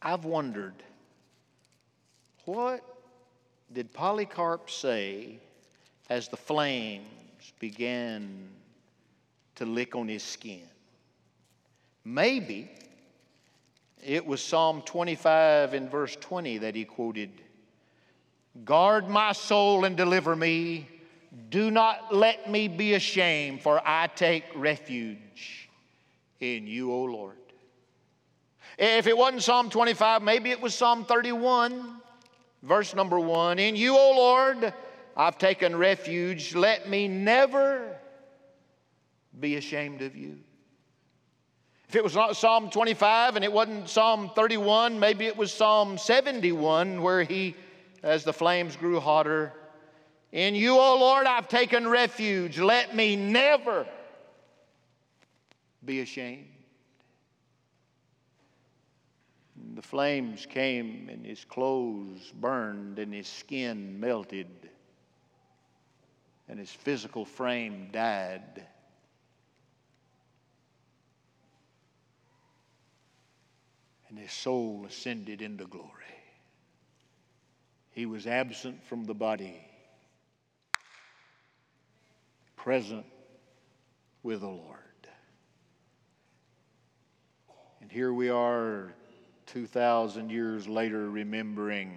I've 0.00 0.24
wondered, 0.24 0.74
what 2.44 2.82
did 3.72 3.92
Polycarp 3.92 4.70
say 4.70 5.38
as 6.08 6.28
the 6.28 6.36
flames 6.36 7.52
began 7.58 8.48
to 9.56 9.66
lick 9.66 9.96
on 9.96 10.08
his 10.08 10.22
skin? 10.22 10.62
Maybe 12.04 12.70
it 14.04 14.24
was 14.24 14.40
Psalm 14.42 14.82
25 14.82 15.74
in 15.74 15.88
verse 15.88 16.16
20 16.16 16.58
that 16.58 16.74
he 16.74 16.84
quoted 16.84 17.30
Guard 18.64 19.08
my 19.08 19.32
soul 19.32 19.84
and 19.84 19.96
deliver 19.96 20.34
me. 20.34 20.88
Do 21.50 21.70
not 21.70 22.14
let 22.14 22.50
me 22.50 22.66
be 22.66 22.94
ashamed, 22.94 23.62
for 23.62 23.80
I 23.84 24.08
take 24.08 24.44
refuge 24.56 25.68
in 26.40 26.66
you, 26.66 26.92
O 26.92 27.02
Lord. 27.02 27.36
If 28.78 29.08
it 29.08 29.18
wasn't 29.18 29.42
Psalm 29.42 29.70
25, 29.70 30.22
maybe 30.22 30.52
it 30.52 30.60
was 30.60 30.72
Psalm 30.72 31.04
31, 31.04 31.96
verse 32.62 32.94
number 32.94 33.18
one. 33.18 33.58
In 33.58 33.74
you, 33.74 33.96
O 33.96 34.12
Lord, 34.16 34.72
I've 35.16 35.36
taken 35.36 35.74
refuge. 35.74 36.54
Let 36.54 36.88
me 36.88 37.08
never 37.08 37.96
be 39.38 39.56
ashamed 39.56 40.00
of 40.02 40.14
you. 40.14 40.38
If 41.88 41.96
it 41.96 42.04
was 42.04 42.14
not 42.14 42.36
Psalm 42.36 42.70
25 42.70 43.34
and 43.34 43.44
it 43.44 43.52
wasn't 43.52 43.88
Psalm 43.88 44.30
31, 44.36 45.00
maybe 45.00 45.26
it 45.26 45.36
was 45.36 45.52
Psalm 45.52 45.98
71 45.98 47.02
where 47.02 47.24
he, 47.24 47.56
as 48.04 48.22
the 48.22 48.32
flames 48.32 48.76
grew 48.76 49.00
hotter, 49.00 49.52
in 50.30 50.54
you, 50.54 50.78
O 50.78 50.98
Lord, 50.98 51.26
I've 51.26 51.48
taken 51.48 51.88
refuge. 51.88 52.60
Let 52.60 52.94
me 52.94 53.16
never 53.16 53.86
be 55.84 56.00
ashamed. 56.00 56.57
The 59.78 59.82
flames 59.82 60.44
came 60.44 61.08
and 61.08 61.24
his 61.24 61.44
clothes 61.44 62.32
burned 62.40 62.98
and 62.98 63.14
his 63.14 63.28
skin 63.28 64.00
melted 64.00 64.48
and 66.48 66.58
his 66.58 66.72
physical 66.72 67.24
frame 67.24 67.88
died. 67.92 68.66
and 74.08 74.18
his 74.18 74.32
soul 74.32 74.84
ascended 74.84 75.42
into 75.42 75.64
glory. 75.66 75.92
He 77.92 78.04
was 78.04 78.26
absent 78.26 78.82
from 78.82 79.04
the 79.04 79.14
body, 79.14 79.64
present 82.56 83.06
with 84.24 84.40
the 84.40 84.48
Lord. 84.48 84.74
And 87.80 87.92
here 87.92 88.12
we 88.12 88.28
are 88.28 88.94
2,000 89.48 90.30
years 90.30 90.68
later, 90.68 91.10
remembering 91.10 91.96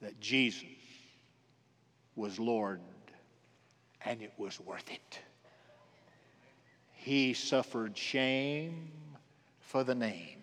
that 0.00 0.18
Jesus 0.20 0.64
was 2.16 2.38
Lord 2.38 2.80
and 4.04 4.22
it 4.22 4.32
was 4.36 4.60
worth 4.60 4.90
it. 4.90 5.18
He 6.94 7.32
suffered 7.32 7.96
shame 7.96 8.90
for 9.60 9.84
the 9.84 9.94
name. 9.94 10.38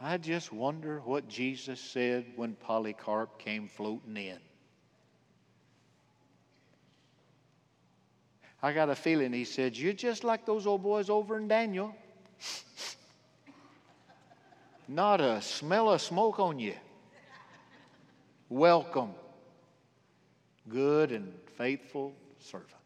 I 0.00 0.16
just 0.16 0.52
wonder 0.52 1.00
what 1.00 1.28
Jesus 1.28 1.80
said 1.80 2.24
when 2.36 2.54
Polycarp 2.54 3.38
came 3.38 3.66
floating 3.66 4.16
in. 4.16 4.38
I 8.62 8.72
got 8.72 8.88
a 8.90 8.94
feeling 8.96 9.32
he 9.32 9.44
said, 9.44 9.76
You're 9.76 9.92
just 9.92 10.24
like 10.24 10.44
those 10.44 10.66
old 10.66 10.82
boys 10.82 11.08
over 11.08 11.36
in 11.36 11.48
Daniel. 11.48 11.94
Not 14.88 15.20
a 15.20 15.40
smell 15.42 15.90
of 15.92 16.00
smoke 16.00 16.40
on 16.40 16.58
you. 16.58 16.74
Welcome, 18.48 19.10
good 20.68 21.12
and 21.12 21.32
faithful 21.56 22.14
servant. 22.40 22.77